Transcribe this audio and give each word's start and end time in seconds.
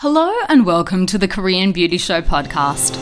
Hello 0.00 0.32
and 0.48 0.64
welcome 0.64 1.04
to 1.04 1.18
the 1.18 1.28
Korean 1.28 1.72
Beauty 1.72 1.98
Show 1.98 2.22
podcast. 2.22 2.96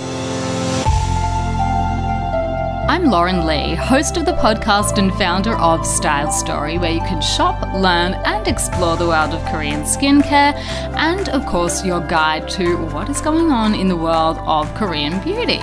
I'm 2.88 3.04
Lauren 3.04 3.46
Lee, 3.46 3.76
host 3.76 4.16
of 4.16 4.26
the 4.26 4.32
podcast 4.32 4.98
and 4.98 5.14
founder 5.14 5.54
of 5.58 5.86
Style 5.86 6.32
Story, 6.32 6.76
where 6.76 6.90
you 6.90 6.98
can 7.02 7.22
shop, 7.22 7.62
learn, 7.72 8.14
and 8.24 8.48
explore 8.48 8.96
the 8.96 9.06
world 9.06 9.32
of 9.32 9.40
Korean 9.46 9.82
skincare, 9.82 10.54
and 10.96 11.28
of 11.28 11.46
course, 11.46 11.84
your 11.84 12.00
guide 12.00 12.48
to 12.48 12.76
what 12.86 13.08
is 13.08 13.20
going 13.20 13.52
on 13.52 13.76
in 13.76 13.86
the 13.86 13.96
world 13.96 14.38
of 14.38 14.66
Korean 14.74 15.22
beauty. 15.22 15.60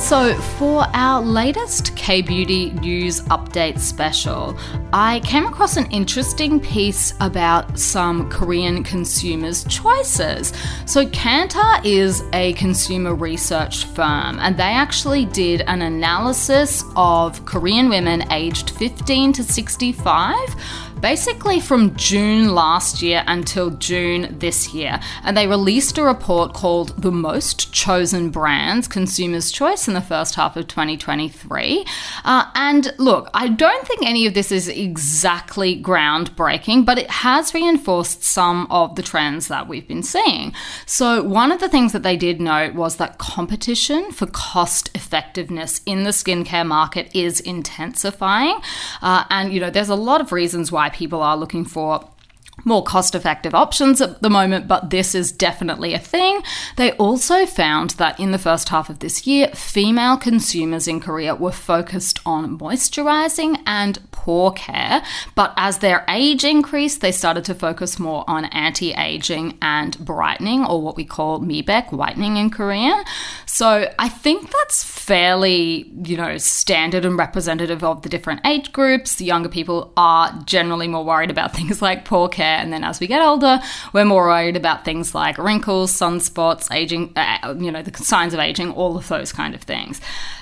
So, 0.00 0.34
for 0.58 0.86
our 0.94 1.20
latest 1.20 1.94
K 1.94 2.22
Beauty 2.22 2.70
News 2.70 3.20
Update 3.24 3.78
special, 3.78 4.56
I 4.92 5.20
came 5.20 5.46
across 5.46 5.76
an 5.76 5.88
interesting 5.92 6.58
piece 6.58 7.12
about 7.20 7.78
some 7.78 8.28
Korean 8.28 8.82
consumers' 8.82 9.62
choices. 9.64 10.52
So, 10.86 11.06
Kantar 11.06 11.84
is 11.84 12.24
a 12.32 12.54
consumer 12.54 13.14
research 13.14 13.84
firm, 13.84 14.40
and 14.40 14.56
they 14.56 14.62
actually 14.62 15.26
did 15.26 15.60
an 15.68 15.82
analysis 15.82 16.82
of 16.96 17.44
Korean 17.44 17.88
women 17.88 18.24
aged 18.32 18.70
15 18.70 19.34
to 19.34 19.44
65 19.44 20.38
basically 21.00 21.60
from 21.60 21.96
June 21.96 22.54
last 22.54 23.02
year 23.02 23.24
until 23.26 23.70
June 23.70 24.36
this 24.38 24.74
year. 24.74 25.00
And 25.24 25.36
they 25.36 25.46
released 25.46 25.98
a 25.98 26.02
report 26.02 26.52
called 26.52 27.00
The 27.00 27.10
Most 27.10 27.72
Chosen 27.72 28.30
Brands 28.30 28.86
Consumers' 28.86 29.50
Choice 29.50 29.88
in 29.88 29.94
the 29.94 30.00
first 30.00 30.34
half 30.34 30.56
of 30.56 30.68
2023. 30.68 31.84
Uh, 32.24 32.50
and 32.54 32.92
look, 32.98 33.30
I 33.32 33.48
don't 33.48 33.86
think 33.86 34.02
any 34.02 34.26
of 34.26 34.34
this 34.34 34.52
is 34.52 34.68
exactly 34.68 35.82
groundbreaking, 35.82 36.84
but 36.84 36.98
it 36.98 37.10
has 37.10 37.54
reinforced 37.54 38.22
some 38.22 38.66
of 38.70 38.96
the 38.96 39.02
trends 39.02 39.48
that 39.48 39.68
we've 39.68 39.88
been 39.88 40.02
seeing. 40.02 40.52
So, 40.86 41.22
one 41.22 41.52
of 41.52 41.60
the 41.60 41.68
things 41.68 41.92
that 41.92 42.02
they 42.02 42.16
did 42.16 42.40
note 42.40 42.74
was 42.74 42.96
that 42.96 43.18
competition 43.18 44.12
for 44.12 44.26
cost 44.26 44.90
effectiveness 44.94 45.80
in 45.86 46.04
the 46.04 46.10
skincare 46.10 46.66
market 46.66 47.10
is 47.14 47.40
intensifying. 47.40 48.60
Uh, 49.00 49.24
and, 49.30 49.52
you 49.52 49.60
know, 49.60 49.70
there's 49.70 49.88
a 49.88 49.94
lot 49.94 50.20
of 50.20 50.32
reasons 50.32 50.70
why 50.70 50.89
people 50.90 51.22
are 51.22 51.36
looking 51.36 51.64
for 51.64 52.08
more 52.64 52.82
cost 52.82 53.14
effective 53.14 53.54
options 53.54 54.00
at 54.00 54.22
the 54.22 54.30
moment, 54.30 54.68
but 54.68 54.90
this 54.90 55.14
is 55.14 55.32
definitely 55.32 55.94
a 55.94 55.98
thing. 55.98 56.42
They 56.76 56.92
also 56.92 57.46
found 57.46 57.90
that 57.90 58.18
in 58.18 58.32
the 58.32 58.38
first 58.38 58.68
half 58.68 58.90
of 58.90 58.98
this 58.98 59.26
year, 59.26 59.48
female 59.48 60.16
consumers 60.16 60.86
in 60.86 61.00
Korea 61.00 61.34
were 61.34 61.52
focused 61.52 62.20
on 62.26 62.58
moisturizing 62.58 63.60
and 63.66 63.98
pore 64.10 64.52
care, 64.52 65.02
but 65.34 65.54
as 65.56 65.78
their 65.78 66.04
age 66.08 66.44
increased, 66.44 67.00
they 67.00 67.12
started 67.12 67.44
to 67.44 67.54
focus 67.54 67.98
more 67.98 68.24
on 68.28 68.44
anti 68.46 68.92
aging 68.92 69.56
and 69.62 69.98
brightening, 69.98 70.64
or 70.64 70.82
what 70.82 70.96
we 70.96 71.04
call 71.04 71.40
mibaek, 71.40 71.92
whitening 71.92 72.36
in 72.36 72.50
Korean. 72.50 73.02
So 73.52 73.92
I 73.98 74.08
think 74.08 74.52
that's 74.52 74.84
fairly, 74.84 75.90
you 76.04 76.16
know, 76.16 76.38
standard 76.38 77.04
and 77.04 77.18
representative 77.18 77.82
of 77.82 78.02
the 78.02 78.08
different 78.08 78.46
age 78.46 78.70
groups. 78.70 79.16
The 79.16 79.24
younger 79.24 79.48
people 79.48 79.92
are 79.96 80.32
generally 80.44 80.86
more 80.86 81.04
worried 81.04 81.32
about 81.32 81.52
things 81.56 81.82
like 81.82 82.04
pore 82.04 82.28
care, 82.28 82.58
and 82.58 82.72
then 82.72 82.84
as 82.84 83.00
we 83.00 83.08
get 83.08 83.20
older, 83.20 83.58
we're 83.92 84.04
more 84.04 84.28
worried 84.28 84.56
about 84.56 84.84
things 84.84 85.16
like 85.16 85.36
wrinkles, 85.36 85.92
sunspots, 85.92 86.72
aging, 86.72 87.12
uh, 87.16 87.56
you 87.58 87.72
know, 87.72 87.82
the 87.82 87.92
signs 88.02 88.32
of 88.32 88.38
aging, 88.38 88.70
all 88.70 88.96
of 88.96 89.08
those 89.08 89.32
kind 89.32 89.52
of 89.56 89.62
things. 89.62 90.00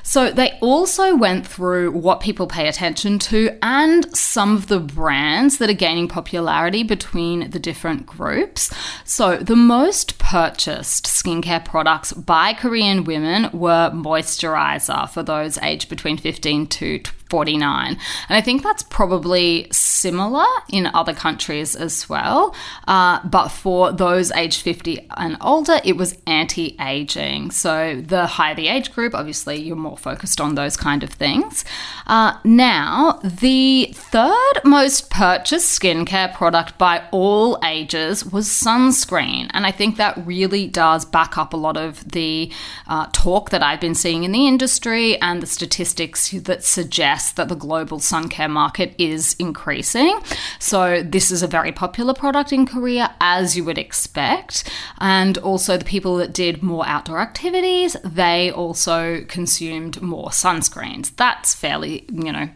So 0.08 0.30
they 0.30 0.52
also 0.62 1.14
went 1.14 1.46
through 1.46 1.92
what 1.92 2.20
people 2.20 2.46
pay 2.46 2.66
attention 2.66 3.18
to 3.18 3.58
and 3.62 4.16
some 4.16 4.56
of 4.56 4.68
the 4.68 4.80
brands 4.80 5.58
that 5.58 5.68
are 5.68 5.74
gaining 5.74 6.08
popularity 6.08 6.82
between 6.82 7.50
the 7.50 7.58
different 7.58 8.06
groups. 8.06 8.72
So 9.04 9.36
the 9.36 9.54
most 9.54 10.18
purchased 10.18 11.04
skincare 11.04 11.62
products 11.62 12.14
by 12.14 12.54
Korean 12.54 12.97
women 13.04 13.50
were 13.52 13.90
moisturizer 13.90 15.08
for 15.08 15.22
those 15.22 15.58
aged 15.58 15.88
between 15.88 16.16
15 16.16 16.66
to 16.66 17.00
49. 17.28 17.88
And 17.88 17.98
I 18.28 18.40
think 18.40 18.62
that's 18.62 18.82
probably 18.82 19.68
similar 19.70 20.46
in 20.70 20.86
other 20.94 21.14
countries 21.14 21.76
as 21.76 22.08
well. 22.08 22.54
Uh, 22.86 23.20
but 23.26 23.48
for 23.48 23.92
those 23.92 24.30
aged 24.32 24.62
50 24.62 25.08
and 25.16 25.36
older, 25.40 25.80
it 25.84 25.96
was 25.96 26.18
anti 26.26 26.76
aging. 26.80 27.50
So 27.50 28.00
the 28.00 28.26
higher 28.26 28.54
the 28.54 28.68
age 28.68 28.92
group, 28.92 29.14
obviously, 29.14 29.56
you're 29.56 29.76
more 29.76 29.96
focused 29.96 30.40
on 30.40 30.54
those 30.54 30.76
kind 30.76 31.02
of 31.02 31.10
things. 31.10 31.64
Uh, 32.06 32.38
now, 32.44 33.20
the 33.22 33.90
third 33.94 34.60
most 34.64 35.10
purchased 35.10 35.80
skincare 35.80 36.32
product 36.34 36.78
by 36.78 37.04
all 37.10 37.58
ages 37.64 38.24
was 38.24 38.48
sunscreen. 38.48 39.50
And 39.52 39.66
I 39.66 39.70
think 39.70 39.96
that 39.96 40.16
really 40.26 40.66
does 40.66 41.04
back 41.04 41.36
up 41.36 41.52
a 41.52 41.56
lot 41.56 41.76
of 41.76 42.08
the 42.10 42.50
uh, 42.86 43.06
talk 43.12 43.50
that 43.50 43.62
I've 43.62 43.80
been 43.80 43.94
seeing 43.94 44.24
in 44.24 44.32
the 44.32 44.46
industry 44.46 45.20
and 45.20 45.42
the 45.42 45.46
statistics 45.46 46.30
that 46.30 46.64
suggest 46.64 47.17
that 47.32 47.48
the 47.48 47.54
global 47.54 47.98
sun 47.98 48.28
care 48.28 48.48
market 48.48 48.94
is 48.98 49.34
increasing. 49.38 50.18
So, 50.58 51.02
this 51.02 51.30
is 51.30 51.42
a 51.42 51.46
very 51.46 51.72
popular 51.72 52.14
product 52.14 52.52
in 52.52 52.66
Korea, 52.66 53.14
as 53.20 53.56
you 53.56 53.64
would 53.64 53.78
expect. 53.78 54.70
And 54.98 55.38
also, 55.38 55.76
the 55.76 55.84
people 55.84 56.16
that 56.16 56.32
did 56.32 56.62
more 56.62 56.86
outdoor 56.86 57.20
activities, 57.20 57.96
they 58.04 58.50
also 58.50 59.24
consumed 59.28 60.00
more 60.02 60.28
sunscreens. 60.28 61.14
That's 61.16 61.54
fairly, 61.54 62.04
you 62.12 62.32
know, 62.32 62.48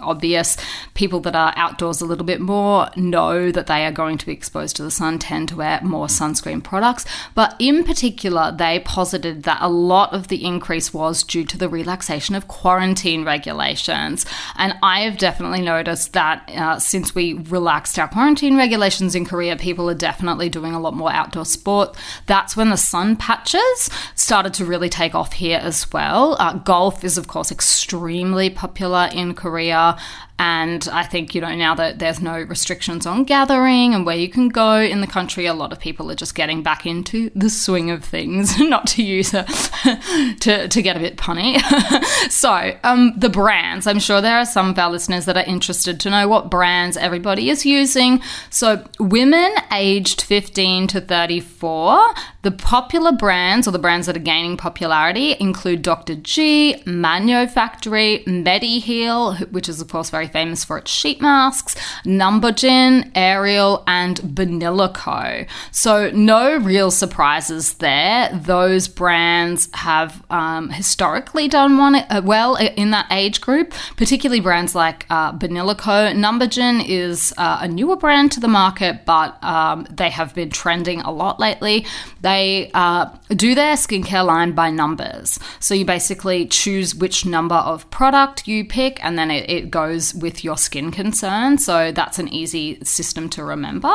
obvious. 0.00 0.56
People 0.94 1.20
that 1.20 1.34
are 1.34 1.52
outdoors 1.56 2.00
a 2.00 2.06
little 2.06 2.26
bit 2.26 2.40
more 2.40 2.88
know 2.96 3.50
that 3.50 3.66
they 3.66 3.84
are 3.84 3.92
going 3.92 4.18
to 4.18 4.26
be 4.26 4.32
exposed 4.32 4.76
to 4.76 4.82
the 4.82 4.90
sun, 4.90 5.18
tend 5.18 5.48
to 5.50 5.56
wear 5.56 5.80
more 5.82 6.06
sunscreen 6.06 6.62
products. 6.62 7.04
But 7.34 7.54
in 7.58 7.84
particular, 7.84 8.52
they 8.56 8.80
posited 8.80 9.44
that 9.44 9.58
a 9.60 9.68
lot 9.68 10.12
of 10.12 10.28
the 10.28 10.44
increase 10.44 10.92
was 10.92 11.22
due 11.22 11.44
to 11.44 11.58
the 11.58 11.68
relaxation 11.68 12.34
of 12.34 12.48
quarantine 12.48 13.24
regulations 13.24 14.09
And 14.56 14.74
I 14.82 15.00
have 15.00 15.18
definitely 15.18 15.62
noticed 15.62 16.12
that 16.12 16.48
uh, 16.50 16.78
since 16.78 17.14
we 17.14 17.34
relaxed 17.34 17.98
our 17.98 18.08
quarantine 18.08 18.56
regulations 18.56 19.14
in 19.14 19.24
Korea, 19.24 19.56
people 19.56 19.88
are 19.90 19.94
definitely 19.94 20.48
doing 20.48 20.74
a 20.74 20.80
lot 20.80 20.94
more 20.94 21.12
outdoor 21.12 21.44
sport. 21.44 21.96
That's 22.26 22.56
when 22.56 22.70
the 22.70 22.76
sun 22.76 23.16
patches 23.16 23.90
started 24.14 24.54
to 24.54 24.64
really 24.64 24.88
take 24.88 25.14
off 25.14 25.32
here 25.32 25.60
as 25.62 25.90
well. 25.92 26.36
Uh, 26.38 26.54
golf 26.54 27.04
is, 27.04 27.18
of 27.18 27.28
course, 27.28 27.50
extremely 27.50 28.50
popular 28.50 29.08
in 29.12 29.34
Korea. 29.34 29.96
And 30.42 30.88
I 30.90 31.02
think, 31.02 31.34
you 31.34 31.42
know, 31.42 31.54
now 31.54 31.74
that 31.74 31.98
there's 31.98 32.22
no 32.22 32.40
restrictions 32.40 33.04
on 33.04 33.24
gathering 33.24 33.92
and 33.92 34.06
where 34.06 34.16
you 34.16 34.30
can 34.30 34.48
go 34.48 34.78
in 34.80 35.02
the 35.02 35.06
country, 35.06 35.44
a 35.44 35.52
lot 35.52 35.70
of 35.70 35.78
people 35.78 36.10
are 36.10 36.14
just 36.14 36.34
getting 36.34 36.62
back 36.62 36.86
into 36.86 37.30
the 37.34 37.50
swing 37.50 37.90
of 37.90 38.02
things, 38.02 38.58
not 38.58 38.86
to 38.86 39.02
use 39.02 39.34
a, 39.34 39.44
to, 40.40 40.66
to 40.66 40.80
get 40.80 40.96
a 40.96 40.98
bit 40.98 41.18
punny. 41.18 41.60
so, 42.30 42.74
um, 42.84 43.12
the 43.18 43.28
brands, 43.28 43.86
I'm 43.86 43.98
sure 43.98 44.22
there 44.22 44.38
are 44.38 44.46
some 44.46 44.70
of 44.70 44.78
our 44.78 44.90
listeners 44.90 45.26
that 45.26 45.36
are 45.36 45.44
interested 45.44 46.00
to 46.00 46.08
know 46.08 46.26
what 46.26 46.50
brands 46.50 46.96
everybody 46.96 47.50
is 47.50 47.66
using. 47.66 48.22
So, 48.48 48.88
women 48.98 49.52
aged 49.70 50.22
15 50.22 50.86
to 50.86 51.02
34, 51.02 52.14
the 52.40 52.50
popular 52.50 53.12
brands 53.12 53.68
or 53.68 53.72
the 53.72 53.78
brands 53.78 54.06
that 54.06 54.16
are 54.16 54.20
gaining 54.20 54.56
popularity 54.56 55.36
include 55.38 55.82
Dr. 55.82 56.14
G, 56.14 56.82
Manyo 56.86 57.50
Factory, 57.50 58.24
Mediheal, 58.26 59.34
which 59.50 59.68
is, 59.68 59.82
of 59.82 59.88
course, 59.88 60.08
very 60.08 60.29
famous 60.32 60.64
for 60.64 60.78
its 60.78 60.90
sheet 60.90 61.20
masks, 61.20 61.74
numbuzin, 62.04 63.10
Ariel, 63.14 63.82
and 63.86 64.18
Banila 64.20 64.92
Co. 64.92 65.44
So, 65.70 66.10
no 66.10 66.56
real 66.58 66.90
surprises 66.90 67.74
there. 67.74 68.30
Those 68.32 68.88
brands 68.88 69.68
have 69.74 70.22
um, 70.30 70.70
historically 70.70 71.48
done 71.48 71.78
one 71.78 71.96
uh, 71.96 72.22
well 72.24 72.56
in 72.56 72.90
that 72.90 73.06
age 73.10 73.40
group, 73.40 73.72
particularly 73.96 74.40
brands 74.40 74.74
like 74.74 75.06
uh, 75.10 75.32
Banilico. 75.32 76.12
numbuzin 76.12 76.84
is 76.86 77.34
uh, 77.36 77.58
a 77.62 77.68
newer 77.68 77.96
brand 77.96 78.32
to 78.32 78.40
the 78.40 78.48
market, 78.48 79.04
but 79.04 79.42
um, 79.42 79.86
they 79.90 80.10
have 80.10 80.34
been 80.34 80.50
trending 80.50 81.00
a 81.00 81.10
lot 81.10 81.40
lately. 81.40 81.86
They 82.20 82.70
uh, 82.74 83.06
do 83.30 83.54
their 83.54 83.74
skincare 83.74 84.24
line 84.24 84.52
by 84.52 84.70
numbers. 84.70 85.38
So, 85.58 85.74
you 85.74 85.84
basically 85.84 86.46
choose 86.46 86.94
which 86.94 87.26
number 87.26 87.54
of 87.54 87.90
product 87.90 88.46
you 88.46 88.64
pick, 88.64 89.02
and 89.04 89.18
then 89.18 89.30
it, 89.30 89.48
it 89.48 89.70
goes 89.70 90.14
with 90.20 90.44
your 90.44 90.56
skin 90.56 90.90
concern. 90.90 91.58
So 91.58 91.92
that's 91.92 92.18
an 92.18 92.28
easy 92.28 92.82
system 92.84 93.28
to 93.30 93.44
remember. 93.44 93.92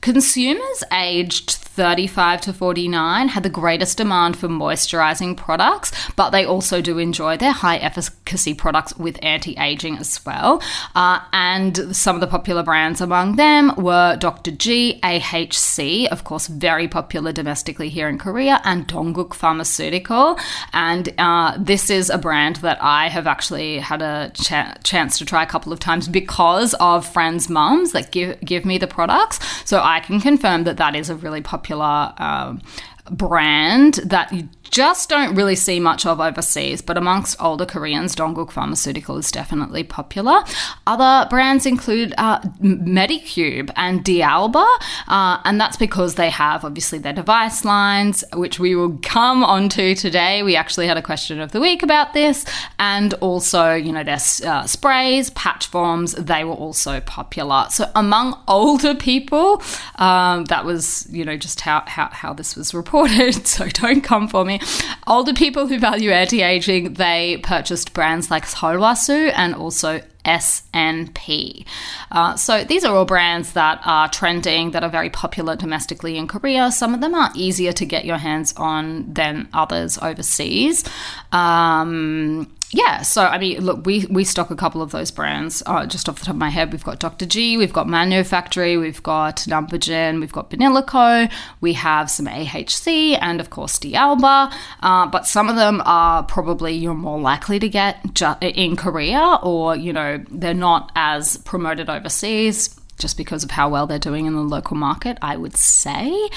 Consumers 0.00 0.84
aged 0.92 1.50
35 1.78 2.40
to 2.40 2.52
49 2.52 3.28
had 3.28 3.44
the 3.44 3.48
greatest 3.48 3.98
demand 3.98 4.36
for 4.36 4.48
moisturizing 4.48 5.36
products, 5.36 5.92
but 6.16 6.30
they 6.30 6.44
also 6.44 6.80
do 6.80 6.98
enjoy 6.98 7.36
their 7.36 7.52
high 7.52 7.76
efficacy 7.76 8.52
products 8.52 8.96
with 8.98 9.16
anti 9.22 9.56
aging 9.56 9.96
as 9.98 10.24
well. 10.26 10.60
Uh, 10.96 11.20
and 11.32 11.94
some 11.94 12.16
of 12.16 12.20
the 12.20 12.26
popular 12.26 12.64
brands 12.64 13.00
among 13.00 13.36
them 13.36 13.72
were 13.76 14.16
Dr. 14.16 14.50
G, 14.50 14.98
AHC, 15.04 16.08
of 16.08 16.24
course, 16.24 16.48
very 16.48 16.88
popular 16.88 17.30
domestically 17.30 17.88
here 17.88 18.08
in 18.08 18.18
Korea, 18.18 18.60
and 18.64 18.88
Dongguk 18.88 19.32
Pharmaceutical. 19.34 20.36
And 20.72 21.14
uh, 21.16 21.56
this 21.58 21.90
is 21.90 22.10
a 22.10 22.18
brand 22.18 22.56
that 22.56 22.82
I 22.82 23.08
have 23.08 23.28
actually 23.28 23.78
had 23.78 24.02
a 24.02 24.32
ch- 24.34 24.82
chance 24.82 25.16
to 25.18 25.24
try 25.24 25.44
couple 25.48 25.72
of 25.72 25.80
times 25.80 26.08
because 26.08 26.74
of 26.74 27.06
friends' 27.06 27.48
mums 27.48 27.92
that 27.92 28.12
give, 28.12 28.40
give 28.40 28.64
me 28.64 28.78
the 28.78 28.86
products. 28.86 29.40
So 29.64 29.80
I 29.82 30.00
can 30.00 30.20
confirm 30.20 30.64
that 30.64 30.76
that 30.76 30.94
is 30.94 31.10
a 31.10 31.16
really 31.16 31.42
popular. 31.42 32.12
Um, 32.18 32.62
brand 33.10 33.94
that 34.04 34.30
just 34.70 35.08
don't 35.08 35.34
really 35.34 35.56
see 35.56 35.80
much 35.80 36.06
of 36.06 36.20
overseas, 36.20 36.82
but 36.82 36.96
amongst 36.96 37.40
older 37.40 37.66
Koreans, 37.66 38.14
Dongguk 38.14 38.50
Pharmaceutical 38.50 39.16
is 39.18 39.30
definitely 39.30 39.84
popular. 39.84 40.44
Other 40.86 41.28
brands 41.28 41.66
include 41.66 42.14
uh, 42.18 42.40
Medicube 42.60 43.70
and 43.76 44.04
D'Alba, 44.04 44.66
uh, 45.08 45.40
and 45.44 45.60
that's 45.60 45.76
because 45.76 46.14
they 46.14 46.30
have 46.30 46.64
obviously 46.64 46.98
their 46.98 47.12
device 47.12 47.64
lines, 47.64 48.24
which 48.34 48.58
we 48.58 48.74
will 48.74 48.98
come 49.02 49.42
onto 49.44 49.94
today. 49.94 50.42
We 50.42 50.56
actually 50.56 50.86
had 50.86 50.96
a 50.96 51.02
question 51.02 51.40
of 51.40 51.52
the 51.52 51.60
week 51.60 51.82
about 51.82 52.12
this, 52.12 52.44
and 52.78 53.14
also, 53.14 53.74
you 53.74 53.92
know, 53.92 54.04
their 54.04 54.18
uh, 54.44 54.66
sprays, 54.66 55.30
patch 55.30 55.66
forms, 55.66 56.12
they 56.12 56.44
were 56.44 56.54
also 56.54 57.00
popular. 57.00 57.66
So 57.70 57.90
among 57.94 58.38
older 58.48 58.94
people, 58.94 59.62
um, 59.96 60.44
that 60.46 60.64
was, 60.64 61.06
you 61.10 61.24
know, 61.24 61.36
just 61.36 61.60
how, 61.60 61.82
how, 61.86 62.08
how 62.12 62.32
this 62.32 62.56
was 62.56 62.74
reported. 62.74 63.46
So 63.58 63.66
don't 63.66 64.02
come 64.02 64.28
for 64.28 64.44
me. 64.44 64.57
Older 65.06 65.32
people 65.32 65.66
who 65.66 65.78
value 65.78 66.10
anti 66.10 66.42
aging, 66.42 66.94
they 66.94 67.38
purchased 67.42 67.94
brands 67.94 68.30
like 68.30 68.44
Sulwhasoo 68.44 69.32
and 69.34 69.54
also 69.54 70.00
SNP. 70.24 71.64
Uh, 72.10 72.36
so 72.36 72.62
these 72.64 72.84
are 72.84 72.94
all 72.94 73.06
brands 73.06 73.54
that 73.54 73.80
are 73.84 74.08
trending, 74.08 74.72
that 74.72 74.84
are 74.84 74.90
very 74.90 75.10
popular 75.10 75.56
domestically 75.56 76.18
in 76.18 76.28
Korea. 76.28 76.70
Some 76.70 76.94
of 76.94 77.00
them 77.00 77.14
are 77.14 77.30
easier 77.34 77.72
to 77.72 77.86
get 77.86 78.04
your 78.04 78.18
hands 78.18 78.52
on 78.56 79.12
than 79.12 79.48
others 79.54 79.98
overseas. 79.98 80.84
Um, 81.32 82.52
yeah, 82.70 83.00
so 83.00 83.24
I 83.24 83.38
mean, 83.38 83.64
look, 83.64 83.86
we 83.86 84.04
we 84.10 84.24
stock 84.24 84.50
a 84.50 84.56
couple 84.56 84.82
of 84.82 84.90
those 84.90 85.10
brands. 85.10 85.62
Uh, 85.64 85.86
just 85.86 86.08
off 86.08 86.18
the 86.18 86.26
top 86.26 86.34
of 86.34 86.38
my 86.38 86.50
head, 86.50 86.70
we've 86.70 86.84
got 86.84 87.00
Dr. 87.00 87.24
G, 87.24 87.56
we've 87.56 87.72
got 87.72 87.86
Manyo 87.86 88.26
Factory, 88.26 88.76
we've 88.76 89.02
got 89.02 89.36
numbuzin, 89.48 90.20
we've 90.20 90.32
got 90.32 90.50
Banila 90.50 90.86
Co, 90.86 91.28
we 91.62 91.72
have 91.72 92.10
some 92.10 92.26
AHC, 92.26 93.18
and 93.20 93.40
of 93.40 93.48
course 93.48 93.78
D'Alba. 93.78 94.50
Uh, 94.80 95.06
but 95.06 95.26
some 95.26 95.48
of 95.48 95.56
them 95.56 95.80
are 95.86 96.22
probably 96.24 96.74
you're 96.74 96.94
more 96.94 97.18
likely 97.18 97.58
to 97.58 97.68
get 97.68 98.14
ju- 98.14 98.36
in 98.42 98.76
Korea, 98.76 99.38
or 99.42 99.74
you 99.74 99.92
know 99.92 100.22
they're 100.30 100.52
not 100.52 100.92
as 100.94 101.38
promoted 101.38 101.88
overseas 101.88 102.77
just 102.98 103.16
because 103.16 103.44
of 103.44 103.50
how 103.50 103.68
well 103.68 103.86
they're 103.86 103.98
doing 103.98 104.26
in 104.26 104.34
the 104.34 104.40
local 104.40 104.76
market, 104.76 105.18
I 105.22 105.36
would 105.36 105.56
say. 105.56 106.28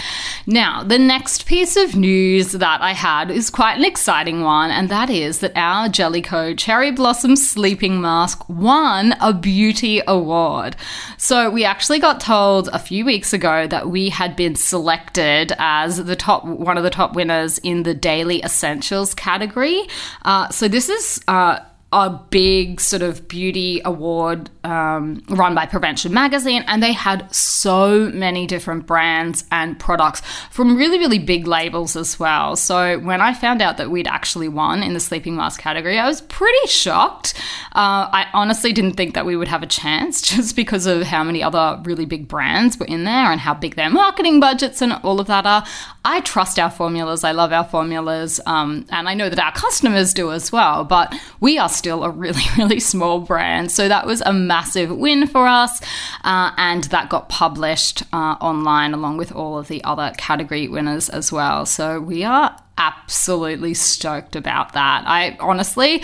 Now, 0.45 0.83
the 0.83 0.99
next 0.99 1.45
piece 1.45 1.75
of 1.75 1.95
news 1.95 2.53
that 2.53 2.81
I 2.81 2.93
had 2.93 3.31
is 3.31 3.49
quite 3.49 3.77
an 3.77 3.85
exciting 3.85 4.41
one, 4.41 4.71
and 4.71 4.89
that 4.89 5.09
is 5.09 5.39
that 5.39 5.53
our 5.55 5.89
Jelly 5.89 6.21
Ko 6.21 6.53
Cherry 6.53 6.91
Blossom 6.91 7.35
Sleeping 7.35 8.01
Mask 8.01 8.47
won 8.47 9.15
a 9.19 9.33
beauty 9.33 10.01
award. 10.07 10.75
So, 11.17 11.49
we 11.49 11.65
actually 11.65 11.99
got 11.99 12.19
told 12.19 12.69
a 12.69 12.79
few 12.79 13.05
weeks 13.05 13.33
ago 13.33 13.67
that 13.67 13.89
we 13.89 14.09
had 14.09 14.35
been 14.35 14.55
selected 14.55 15.53
as 15.57 16.03
the 16.03 16.15
top 16.15 16.45
one 16.45 16.77
of 16.77 16.83
the 16.83 16.89
top 16.89 17.15
winners 17.15 17.57
in 17.59 17.83
the 17.83 17.93
Daily 17.93 18.43
Essentials 18.43 19.13
category. 19.13 19.87
Uh, 20.23 20.49
so, 20.49 20.67
this 20.67 20.89
is 20.89 21.21
uh, 21.27 21.59
a 21.93 22.09
big 22.09 22.79
sort 22.79 23.01
of 23.01 23.27
beauty 23.27 23.81
award 23.83 24.49
um, 24.63 25.21
run 25.27 25.53
by 25.53 25.65
Prevention 25.65 26.13
Magazine, 26.13 26.63
and 26.67 26.81
they 26.81 26.93
had 26.93 27.33
so 27.35 28.09
many 28.13 28.47
different 28.47 28.85
brands 28.85 29.43
and 29.51 29.77
products 29.77 30.21
from 30.51 30.77
really, 30.77 30.99
really 30.99 31.19
big 31.19 31.47
labels 31.47 31.97
as 31.97 32.17
well. 32.17 32.55
So 32.55 32.97
when 32.99 33.19
I 33.19 33.33
found 33.33 33.61
out 33.61 33.75
that 33.75 33.91
we'd 33.91 34.07
actually 34.07 34.47
won 34.47 34.83
in 34.83 34.93
the 34.93 35.01
sleeping 35.01 35.35
mask 35.35 35.59
category, 35.59 35.99
I 35.99 36.07
was 36.07 36.21
pretty 36.21 36.67
shocked. 36.67 37.33
Uh, 37.73 38.07
I 38.11 38.27
honestly 38.33 38.71
didn't 38.71 38.93
think 38.93 39.13
that 39.15 39.25
we 39.25 39.35
would 39.35 39.49
have 39.49 39.63
a 39.63 39.67
chance 39.67 40.21
just 40.35 40.55
because 40.55 40.85
of 40.85 41.03
how 41.03 41.25
many 41.25 41.43
other 41.43 41.81
really 41.83 42.05
big 42.05 42.29
brands 42.29 42.77
were 42.77 42.85
in 42.85 43.03
there 43.03 43.31
and 43.31 43.41
how 43.41 43.53
big 43.53 43.75
their 43.75 43.89
marketing 43.89 44.39
budgets 44.39 44.81
and 44.81 44.93
all 45.03 45.19
of 45.19 45.27
that 45.27 45.45
are. 45.45 45.65
I 46.03 46.21
trust 46.21 46.57
our 46.57 46.71
formulas, 46.71 47.23
I 47.23 47.31
love 47.31 47.51
our 47.51 47.63
formulas, 47.63 48.39
um, 48.45 48.85
and 48.89 49.07
I 49.07 49.13
know 49.13 49.29
that 49.29 49.37
our 49.37 49.51
customers 49.51 50.13
do 50.13 50.31
as 50.31 50.51
well, 50.51 50.83
but 50.83 51.13
we 51.39 51.59
are 51.59 51.69
still 51.81 52.03
a 52.03 52.11
really, 52.11 52.43
really 52.59 52.79
small 52.79 53.19
brand. 53.19 53.71
So 53.71 53.87
that 53.87 54.05
was 54.05 54.21
a 54.21 54.31
massive 54.31 54.95
win 54.95 55.25
for 55.25 55.47
us. 55.47 55.81
Uh, 56.23 56.51
and 56.57 56.83
that 56.85 57.09
got 57.09 57.27
published 57.27 58.03
uh, 58.13 58.35
online 58.39 58.93
along 58.93 59.17
with 59.17 59.31
all 59.31 59.57
of 59.57 59.67
the 59.67 59.83
other 59.83 60.13
category 60.17 60.67
winners 60.67 61.09
as 61.09 61.31
well. 61.31 61.65
So 61.65 61.99
we 61.99 62.23
are 62.23 62.55
absolutely 62.77 63.73
stoked 63.73 64.35
about 64.35 64.73
that. 64.73 65.03
I 65.07 65.37
honestly 65.39 66.03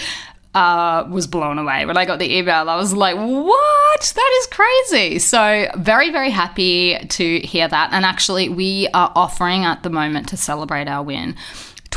uh, 0.55 1.07
was 1.07 1.27
blown 1.27 1.59
away 1.59 1.85
when 1.85 1.97
I 1.97 2.05
got 2.05 2.17
the 2.17 2.37
email. 2.37 2.67
I 2.67 2.75
was 2.75 2.93
like, 2.93 3.15
what? 3.15 4.13
That 4.15 4.39
is 4.39 4.47
crazy. 4.47 5.19
So, 5.19 5.67
very, 5.75 6.09
very 6.09 6.31
happy 6.31 6.97
to 6.97 7.39
hear 7.41 7.67
that. 7.67 7.93
And 7.93 8.03
actually, 8.03 8.49
we 8.49 8.87
are 8.95 9.11
offering 9.15 9.65
at 9.65 9.83
the 9.83 9.91
moment 9.91 10.29
to 10.29 10.37
celebrate 10.37 10.87
our 10.87 11.03
win 11.03 11.35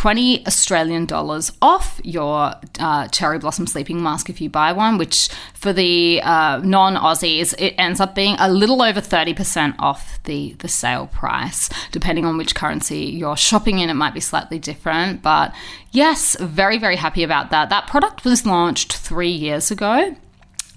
20 0.01 0.47
Australian 0.47 1.05
dollars 1.05 1.53
off 1.61 2.01
your 2.03 2.55
uh, 2.79 3.07
cherry 3.09 3.39
blossom 3.39 3.67
sleeping 3.67 4.03
mask 4.03 4.31
if 4.31 4.41
you 4.41 4.49
buy 4.49 4.73
one, 4.73 4.97
which 4.97 5.29
for 5.53 5.75
the 5.75 6.23
uh, 6.23 6.59
non 6.65 6.97
Aussies, 6.97 7.55
it 7.59 7.75
ends 7.77 8.01
up 8.01 8.15
being 8.15 8.35
a 8.39 8.51
little 8.51 8.81
over 8.81 9.03
30% 9.03 9.75
off 9.79 10.19
the, 10.23 10.55
the 10.61 10.69
sale 10.69 11.07
price. 11.09 11.69
Depending 11.93 12.25
on 12.25 12.39
which 12.39 12.55
currency 12.55 13.01
you're 13.01 13.37
shopping 13.37 13.79
in, 13.81 13.91
it 13.91 13.95
might 13.95 14.15
be 14.15 14.21
slightly 14.21 14.59
different. 14.59 15.21
But 15.21 15.55
yes, 15.91 16.35
very, 16.41 16.79
very 16.79 16.97
happy 16.97 17.23
about 17.23 17.51
that. 17.51 17.69
That 17.69 17.87
product 17.87 18.25
was 18.25 18.47
launched 18.47 18.95
three 18.95 19.29
years 19.29 19.71
ago. 19.71 20.17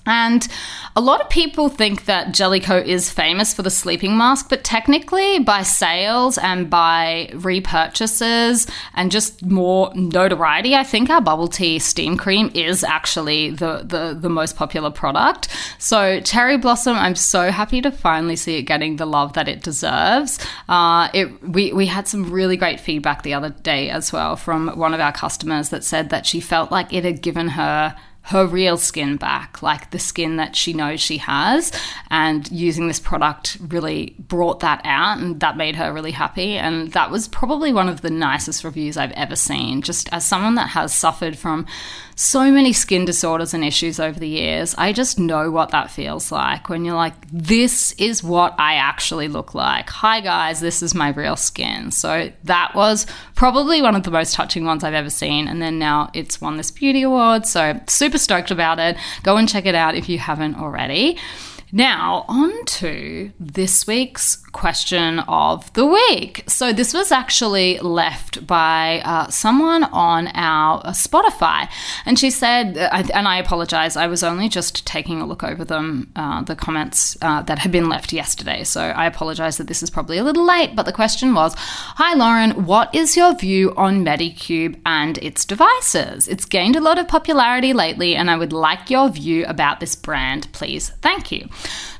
And 0.05 0.47
a 0.95 1.01
lot 1.01 1.21
of 1.21 1.29
people 1.29 1.69
think 1.69 2.05
that 2.05 2.33
Jelly 2.33 2.59
Ko 2.59 2.77
is 2.77 3.09
famous 3.09 3.53
for 3.53 3.61
the 3.61 3.69
sleeping 3.69 4.17
mask, 4.17 4.49
but 4.49 4.63
technically, 4.63 5.39
by 5.39 5.63
sales 5.63 6.37
and 6.37 6.69
by 6.69 7.29
repurchases 7.31 8.69
and 8.93 9.11
just 9.11 9.43
more 9.45 9.91
notoriety, 9.95 10.75
I 10.75 10.83
think 10.83 11.09
our 11.09 11.21
bubble 11.21 11.47
tea 11.47 11.79
steam 11.79 12.17
cream 12.17 12.51
is 12.53 12.83
actually 12.83 13.51
the, 13.51 13.83
the, 13.85 14.17
the 14.19 14.29
most 14.29 14.57
popular 14.57 14.91
product. 14.91 15.47
So, 15.79 16.19
Cherry 16.19 16.57
Blossom, 16.57 16.97
I'm 16.97 17.15
so 17.15 17.49
happy 17.49 17.81
to 17.81 17.91
finally 17.91 18.35
see 18.35 18.57
it 18.57 18.63
getting 18.63 18.97
the 18.97 19.05
love 19.05 19.33
that 19.33 19.47
it 19.47 19.63
deserves. 19.63 20.37
Uh, 20.67 21.09
it, 21.13 21.41
we, 21.47 21.71
we 21.71 21.85
had 21.85 22.07
some 22.07 22.29
really 22.29 22.57
great 22.57 22.79
feedback 22.79 23.23
the 23.23 23.33
other 23.33 23.49
day 23.49 23.89
as 23.89 24.11
well 24.11 24.35
from 24.35 24.67
one 24.77 24.93
of 24.93 24.99
our 24.99 25.13
customers 25.13 25.69
that 25.69 25.83
said 25.83 26.09
that 26.09 26.25
she 26.25 26.41
felt 26.41 26.71
like 26.71 26.91
it 26.91 27.05
had 27.05 27.21
given 27.21 27.49
her 27.49 27.95
her 28.27 28.47
real 28.47 28.77
skin 28.77 29.17
back, 29.17 29.61
like 29.61 29.91
the 29.91 29.99
skin 29.99 30.37
that 30.37 30.55
she 30.55 30.71
knows 30.71 31.01
she 31.01 31.17
has. 31.17 31.71
And 32.09 32.49
using 32.51 32.87
this 32.87 32.99
product 32.99 33.57
really 33.67 34.15
brought 34.17 34.61
that 34.61 34.81
out, 34.85 35.17
and 35.17 35.39
that 35.41 35.57
made 35.57 35.75
her 35.75 35.91
really 35.91 36.11
happy. 36.11 36.57
And 36.57 36.91
that 36.93 37.11
was 37.11 37.27
probably 37.27 37.73
one 37.73 37.89
of 37.89 38.01
the 38.01 38.09
nicest 38.09 38.63
reviews 38.63 38.95
I've 38.95 39.11
ever 39.11 39.35
seen. 39.35 39.81
Just 39.81 40.07
as 40.13 40.25
someone 40.25 40.55
that 40.55 40.69
has 40.69 40.93
suffered 40.93 41.37
from 41.37 41.65
so 42.15 42.51
many 42.51 42.71
skin 42.73 43.05
disorders 43.05 43.53
and 43.53 43.65
issues 43.65 43.99
over 43.99 44.19
the 44.19 44.27
years, 44.27 44.73
I 44.77 44.93
just 44.93 45.19
know 45.19 45.51
what 45.51 45.71
that 45.71 45.91
feels 45.91 46.31
like 46.31 46.69
when 46.69 46.85
you're 46.85 46.95
like, 46.95 47.15
this 47.31 47.91
is 47.93 48.23
what 48.23 48.55
I 48.59 48.75
actually 48.75 49.27
look 49.27 49.53
like. 49.53 49.89
Hi, 49.89 50.21
guys, 50.21 50.61
this 50.61 50.81
is 50.81 50.93
my 50.95 51.09
real 51.09 51.35
skin. 51.35 51.91
So 51.91 52.31
that 52.43 52.73
was 52.75 53.05
probably 53.35 53.81
one 53.81 53.95
of 53.95 54.03
the 54.03 54.11
most 54.11 54.35
touching 54.35 54.63
ones 54.63 54.83
I've 54.83 54.93
ever 54.93 55.09
seen. 55.09 55.47
And 55.47 55.61
then 55.61 55.79
now 55.79 56.09
it's 56.13 56.39
won 56.39 56.57
this 56.57 56.71
beauty 56.71 57.01
award. 57.01 57.47
So 57.47 57.79
super 57.87 58.12
super 58.13 58.19
stoked 58.19 58.51
about 58.51 58.77
it. 58.79 58.95
Go 59.23 59.37
and 59.37 59.49
check 59.49 59.65
it 59.65 59.73
out 59.73 59.95
if 59.95 60.07
you 60.07 60.19
haven't 60.19 60.55
already. 60.55 61.17
Now, 61.75 62.25
on 62.27 62.65
to 62.65 63.31
this 63.39 63.87
week's 63.87 64.35
question 64.35 65.17
of 65.21 65.73
the 65.73 65.87
week. 65.87 66.43
So, 66.45 66.71
this 66.71 66.93
was 66.93 67.11
actually 67.11 67.79
left 67.79 68.45
by 68.45 69.01
uh, 69.03 69.27
someone 69.29 69.83
on 69.85 70.27
our 70.35 70.85
uh, 70.85 70.91
Spotify, 70.91 71.67
and 72.05 72.19
she 72.19 72.29
said, 72.29 72.77
uh, 72.77 73.03
and 73.15 73.27
I 73.27 73.39
apologize, 73.39 73.97
I 73.97 74.05
was 74.05 74.21
only 74.21 74.49
just 74.49 74.85
taking 74.85 75.19
a 75.19 75.25
look 75.25 75.43
over 75.43 75.65
them, 75.65 76.11
uh, 76.15 76.43
the 76.43 76.55
comments 76.55 77.17
uh, 77.23 77.41
that 77.41 77.57
had 77.57 77.71
been 77.71 77.89
left 77.89 78.13
yesterday. 78.13 78.63
So, 78.63 78.79
I 78.79 79.07
apologize 79.07 79.57
that 79.57 79.65
this 79.65 79.81
is 79.81 79.89
probably 79.89 80.19
a 80.19 80.23
little 80.23 80.45
late, 80.45 80.75
but 80.75 80.83
the 80.83 80.93
question 80.93 81.33
was 81.33 81.55
Hi, 81.57 82.13
Lauren, 82.13 82.67
what 82.67 82.93
is 82.93 83.17
your 83.17 83.35
view 83.35 83.73
on 83.75 84.05
Medicube 84.05 84.79
and 84.85 85.17
its 85.23 85.43
devices? 85.43 86.27
It's 86.27 86.45
gained 86.45 86.75
a 86.75 86.81
lot 86.81 86.99
of 86.99 87.07
popularity 87.07 87.73
lately, 87.73 88.15
and 88.15 88.29
I 88.29 88.37
would 88.37 88.53
like 88.53 88.91
your 88.91 89.09
view 89.09 89.43
about 89.47 89.79
this 89.79 89.95
brand, 89.95 90.49
please. 90.51 90.89
Thank 91.01 91.31
you. 91.31 91.49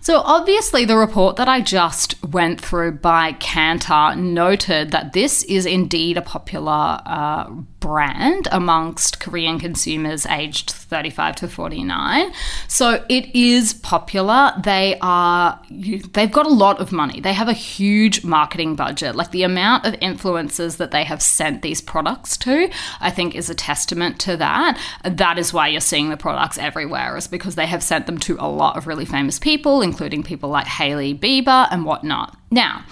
So, 0.02 0.20
obviously, 0.20 0.84
the 0.84 0.98
report 0.98 1.38
that 1.38 1.48
I 1.48 1.62
just 1.62 2.22
went 2.26 2.60
through 2.60 2.94
by 2.94 3.34
Kantar 3.34 4.18
noted 4.18 4.92
that 4.92 5.14
this 5.14 5.44
is 5.44 5.66
indeed 5.66 6.18
a 6.18 6.22
popular 6.22 7.00
uh, 7.06 7.50
brand 7.84 8.48
amongst 8.50 9.20
Korean 9.20 9.60
consumers 9.60 10.26
aged 10.28 10.72
35 10.72 11.36
to 11.36 11.50
49. 11.50 12.32
So 12.70 13.04
it 13.10 13.36
is 13.36 13.74
popular. 13.74 14.54
They 14.64 14.98
are 15.02 15.60
they've 15.70 16.32
got 16.32 16.46
a 16.46 16.54
lot 16.54 16.80
of 16.80 16.94
money. 16.94 17.20
They 17.20 17.34
have 17.34 17.50
a 17.50 17.54
huge 17.54 18.24
marketing 18.24 18.76
budget. 18.76 19.18
Like 19.18 19.32
the 19.32 19.44
amount 19.44 19.86
of 19.86 19.96
influencers 19.96 20.78
that 20.78 20.92
they 20.92 21.04
have 21.04 21.22
sent 21.22 21.62
these 21.62 21.82
products 21.82 22.38
to, 22.38 22.70
I 23.02 23.12
think 23.12 23.36
is 23.36 23.50
a 23.50 23.56
testament 23.56 24.18
to 24.22 24.38
that. 24.38 24.80
That 25.04 25.38
is 25.38 25.52
why 25.52 25.68
you're 25.68 25.82
seeing 25.82 26.10
the 26.10 26.16
products 26.16 26.58
everywhere 26.58 27.18
is 27.18 27.28
because 27.28 27.56
they 27.56 27.68
have 27.68 27.84
sent 27.84 28.06
them 28.06 28.18
to 28.20 28.38
a 28.40 28.48
lot 28.48 28.78
of 28.78 28.88
really 28.88 29.06
famous 29.06 29.40
people, 29.40 29.82
including 29.82 30.24
people 30.24 30.48
like 30.48 30.68
Hailey 30.68 31.14
Bieber 31.14 31.68
and 31.70 31.84
whatnot. 31.84 32.38
Now, 32.50 32.86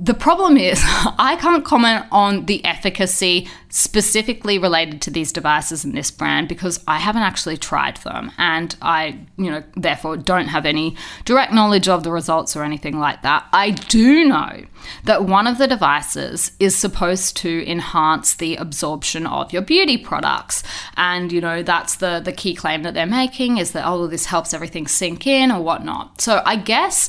the 0.00 0.14
problem 0.14 0.56
is, 0.56 0.80
I 0.86 1.36
can't 1.40 1.64
comment 1.64 2.06
on 2.12 2.46
the 2.46 2.64
efficacy 2.64 3.48
specifically 3.68 4.58
related 4.58 5.02
to 5.02 5.10
these 5.10 5.32
devices 5.32 5.84
and 5.84 5.94
this 5.94 6.10
brand 6.10 6.48
because 6.48 6.82
I 6.86 6.98
haven't 6.98 7.22
actually 7.22 7.56
tried 7.56 7.98
them 7.98 8.30
and 8.38 8.74
I, 8.80 9.18
you 9.36 9.50
know, 9.50 9.62
therefore 9.76 10.16
don't 10.16 10.46
have 10.46 10.64
any 10.64 10.96
direct 11.24 11.52
knowledge 11.52 11.88
of 11.88 12.04
the 12.04 12.12
results 12.12 12.56
or 12.56 12.62
anything 12.62 12.98
like 12.98 13.22
that. 13.22 13.46
I 13.52 13.72
do 13.72 14.24
know 14.24 14.64
that 15.04 15.24
one 15.24 15.46
of 15.46 15.58
the 15.58 15.66
devices 15.66 16.52
is 16.60 16.76
supposed 16.76 17.36
to 17.38 17.68
enhance 17.68 18.34
the 18.34 18.56
absorption 18.56 19.26
of 19.26 19.52
your 19.52 19.62
beauty 19.62 19.98
products. 19.98 20.62
And, 20.96 21.32
you 21.32 21.40
know, 21.40 21.62
that's 21.62 21.96
the, 21.96 22.20
the 22.24 22.32
key 22.32 22.54
claim 22.54 22.84
that 22.84 22.94
they're 22.94 23.04
making 23.04 23.58
is 23.58 23.72
that, 23.72 23.86
oh, 23.86 24.06
this 24.06 24.26
helps 24.26 24.54
everything 24.54 24.86
sink 24.86 25.26
in 25.26 25.50
or 25.50 25.60
whatnot. 25.60 26.20
So 26.20 26.40
I 26.46 26.56
guess 26.56 27.08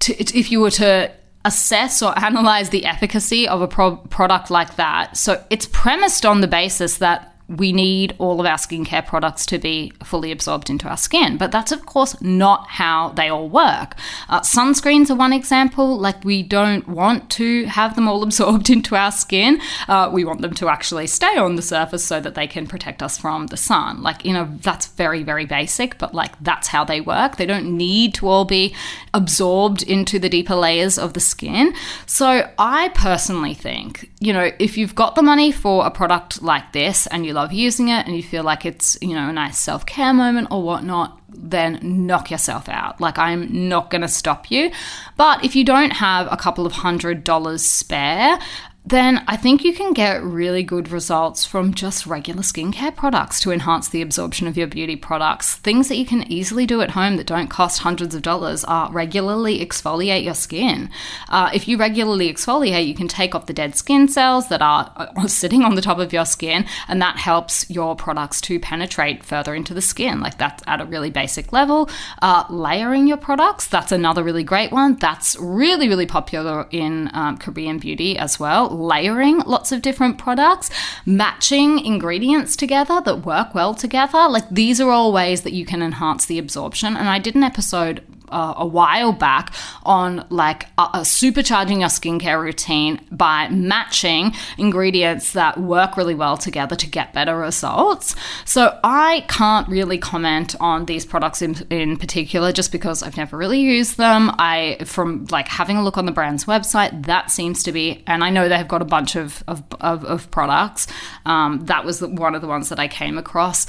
to, 0.00 0.12
if 0.36 0.50
you 0.50 0.60
were 0.60 0.70
to 0.72 1.12
assess 1.46 2.02
or 2.02 2.12
analyze 2.18 2.70
the 2.70 2.84
efficacy 2.84 3.46
of 3.46 3.62
a 3.62 3.68
pro- 3.68 3.96
product 3.96 4.50
like 4.50 4.74
that. 4.76 5.16
So 5.16 5.42
it's 5.48 5.68
premised 5.72 6.26
on 6.26 6.40
the 6.40 6.48
basis 6.48 6.98
that 6.98 7.35
we 7.48 7.72
need 7.72 8.14
all 8.18 8.40
of 8.40 8.46
our 8.46 8.56
skincare 8.56 9.06
products 9.06 9.46
to 9.46 9.58
be 9.58 9.92
fully 10.02 10.32
absorbed 10.32 10.68
into 10.68 10.88
our 10.88 10.96
skin. 10.96 11.36
But 11.36 11.52
that's, 11.52 11.70
of 11.70 11.86
course, 11.86 12.20
not 12.20 12.66
how 12.68 13.10
they 13.10 13.28
all 13.28 13.48
work. 13.48 13.94
Uh, 14.28 14.40
sunscreens 14.40 15.10
are 15.10 15.14
one 15.14 15.32
example. 15.32 15.96
Like, 15.96 16.24
we 16.24 16.42
don't 16.42 16.88
want 16.88 17.30
to 17.32 17.64
have 17.66 17.94
them 17.94 18.08
all 18.08 18.22
absorbed 18.24 18.68
into 18.68 18.96
our 18.96 19.12
skin. 19.12 19.60
Uh, 19.86 20.10
we 20.12 20.24
want 20.24 20.40
them 20.40 20.54
to 20.54 20.68
actually 20.68 21.06
stay 21.06 21.36
on 21.36 21.54
the 21.54 21.62
surface 21.62 22.04
so 22.04 22.18
that 22.20 22.34
they 22.34 22.48
can 22.48 22.66
protect 22.66 23.02
us 23.02 23.16
from 23.16 23.46
the 23.46 23.56
sun. 23.56 24.02
Like, 24.02 24.24
you 24.24 24.32
know, 24.32 24.48
that's 24.62 24.88
very, 24.88 25.22
very 25.22 25.46
basic, 25.46 25.98
but 25.98 26.14
like, 26.14 26.32
that's 26.40 26.68
how 26.68 26.84
they 26.84 27.00
work. 27.00 27.36
They 27.36 27.46
don't 27.46 27.76
need 27.76 28.14
to 28.14 28.26
all 28.26 28.44
be 28.44 28.74
absorbed 29.14 29.84
into 29.84 30.18
the 30.18 30.28
deeper 30.28 30.56
layers 30.56 30.98
of 30.98 31.12
the 31.12 31.20
skin. 31.20 31.74
So, 32.06 32.50
I 32.58 32.88
personally 32.88 33.54
think, 33.54 34.10
you 34.18 34.32
know, 34.32 34.50
if 34.58 34.76
you've 34.76 34.96
got 34.96 35.14
the 35.14 35.22
money 35.22 35.52
for 35.52 35.86
a 35.86 35.90
product 35.90 36.42
like 36.42 36.72
this 36.72 37.06
and 37.06 37.24
you 37.24 37.35
love 37.36 37.52
using 37.52 37.88
it 37.88 38.06
and 38.06 38.16
you 38.16 38.22
feel 38.22 38.42
like 38.42 38.66
it's, 38.66 38.98
you 39.00 39.14
know, 39.14 39.28
a 39.28 39.32
nice 39.32 39.58
self 39.58 39.86
care 39.86 40.12
moment 40.12 40.48
or 40.50 40.62
whatnot, 40.62 41.20
then 41.28 41.78
knock 42.06 42.30
yourself 42.30 42.68
out. 42.68 43.00
Like, 43.00 43.18
I'm 43.18 43.68
not 43.68 43.90
going 43.90 44.02
to 44.02 44.08
stop 44.08 44.50
you. 44.50 44.72
But 45.16 45.44
if 45.44 45.54
you 45.54 45.64
don't 45.64 45.92
have 45.92 46.26
a 46.32 46.36
couple 46.36 46.66
of 46.66 46.72
hundred 46.72 47.22
dollars 47.22 47.62
spare, 47.62 48.38
then 48.86 49.24
I 49.26 49.36
think 49.36 49.64
you 49.64 49.72
can 49.74 49.92
get 49.92 50.22
really 50.22 50.62
good 50.62 50.90
results 50.90 51.44
from 51.44 51.74
just 51.74 52.06
regular 52.06 52.42
skincare 52.42 52.94
products 52.94 53.40
to 53.40 53.50
enhance 53.50 53.88
the 53.88 54.00
absorption 54.00 54.46
of 54.46 54.56
your 54.56 54.68
beauty 54.68 54.94
products. 54.94 55.56
Things 55.56 55.88
that 55.88 55.96
you 55.96 56.06
can 56.06 56.22
easily 56.30 56.66
do 56.66 56.80
at 56.80 56.92
home 56.92 57.16
that 57.16 57.26
don't 57.26 57.48
cost 57.48 57.80
hundreds 57.80 58.14
of 58.14 58.22
dollars 58.22 58.62
are 58.62 58.92
regularly 58.92 59.58
exfoliate 59.58 60.22
your 60.22 60.34
skin. 60.34 60.88
Uh, 61.28 61.50
if 61.52 61.66
you 61.66 61.76
regularly 61.76 62.32
exfoliate, 62.32 62.86
you 62.86 62.94
can 62.94 63.08
take 63.08 63.34
off 63.34 63.46
the 63.46 63.52
dead 63.52 63.74
skin 63.74 64.06
cells 64.06 64.48
that 64.50 64.62
are 64.62 64.92
uh, 64.94 65.26
sitting 65.26 65.62
on 65.62 65.74
the 65.74 65.82
top 65.82 65.98
of 65.98 66.12
your 66.12 66.24
skin, 66.24 66.64
and 66.86 67.02
that 67.02 67.16
helps 67.16 67.68
your 67.68 67.96
products 67.96 68.40
to 68.42 68.60
penetrate 68.60 69.24
further 69.24 69.52
into 69.52 69.74
the 69.74 69.82
skin. 69.82 70.20
Like 70.20 70.38
that's 70.38 70.62
at 70.68 70.80
a 70.80 70.84
really 70.84 71.10
basic 71.10 71.52
level. 71.52 71.90
Uh, 72.22 72.44
layering 72.48 73.08
your 73.08 73.16
products, 73.16 73.66
that's 73.66 73.90
another 73.90 74.22
really 74.22 74.44
great 74.44 74.70
one. 74.70 74.94
That's 74.94 75.36
really, 75.40 75.88
really 75.88 76.06
popular 76.06 76.68
in 76.70 77.10
um, 77.14 77.36
Korean 77.38 77.78
beauty 77.78 78.16
as 78.16 78.38
well 78.38 78.75
layering 78.80 79.40
lots 79.40 79.72
of 79.72 79.82
different 79.82 80.18
products, 80.18 80.70
matching 81.04 81.78
ingredients 81.78 82.56
together 82.56 83.00
that 83.00 83.24
work 83.24 83.54
well 83.54 83.74
together. 83.74 84.28
Like 84.28 84.48
these 84.50 84.80
are 84.80 84.90
all 84.90 85.12
ways 85.12 85.42
that 85.42 85.52
you 85.52 85.66
can 85.66 85.82
enhance 85.82 86.26
the 86.26 86.38
absorption. 86.38 86.96
And 86.96 87.08
I 87.08 87.18
did 87.18 87.34
an 87.34 87.42
episode 87.42 88.02
uh, 88.30 88.54
a 88.56 88.66
while 88.66 89.12
back 89.12 89.54
on 89.84 90.26
like 90.30 90.66
supercharging 90.76 91.80
your 91.80 91.88
skincare 91.88 92.40
routine 92.40 93.00
by 93.10 93.48
matching 93.48 94.32
ingredients 94.58 95.32
that 95.32 95.58
work 95.58 95.96
really 95.96 96.14
well 96.14 96.36
together 96.36 96.76
to 96.76 96.86
get 96.86 97.12
better 97.12 97.36
results. 97.36 98.14
So 98.44 98.78
I 98.84 99.24
can't 99.28 99.68
really 99.68 99.98
comment 99.98 100.54
on 100.60 100.86
these 100.86 101.04
products 101.04 101.42
in, 101.42 101.66
in 101.70 101.96
particular 101.96 102.52
just 102.52 102.72
because 102.72 103.02
I've 103.02 103.16
never 103.16 103.36
really 103.36 103.60
used 103.60 103.96
them. 103.96 104.30
I 104.38 104.78
from 104.84 105.26
like 105.30 105.48
having 105.48 105.76
a 105.76 105.82
look 105.82 105.96
on 105.96 106.06
the 106.06 106.12
brand's 106.12 106.44
website, 106.44 107.06
that 107.06 107.30
seems 107.30 107.62
to 107.64 107.72
be, 107.72 108.02
and 108.06 108.22
I 108.24 108.30
know 108.30 108.48
they've 108.48 108.66
got 108.66 108.82
a 108.82 108.86
bunch 108.86 109.16
of 109.16 109.42
of, 109.46 109.62
of, 109.80 110.04
of 110.04 110.30
products. 110.30 110.86
Um, 111.24 111.64
that 111.66 111.84
was 111.84 112.00
one 112.00 112.34
of 112.34 112.42
the 112.42 112.48
ones 112.48 112.68
that 112.68 112.78
I 112.78 112.88
came 112.88 113.18
across. 113.18 113.66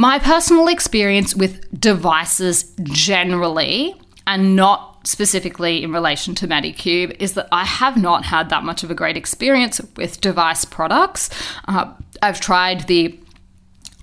My 0.00 0.18
personal 0.18 0.68
experience 0.68 1.36
with 1.36 1.78
devices 1.78 2.72
generally, 2.84 4.00
and 4.26 4.56
not 4.56 5.06
specifically 5.06 5.82
in 5.82 5.92
relation 5.92 6.34
to 6.36 6.48
Medicube, 6.48 7.14
is 7.20 7.34
that 7.34 7.48
I 7.52 7.66
have 7.66 7.98
not 7.98 8.24
had 8.24 8.48
that 8.48 8.64
much 8.64 8.82
of 8.82 8.90
a 8.90 8.94
great 8.94 9.18
experience 9.18 9.78
with 9.96 10.22
device 10.22 10.64
products. 10.64 11.28
Uh, 11.68 11.92
I've 12.22 12.40
tried 12.40 12.86
the 12.86 13.20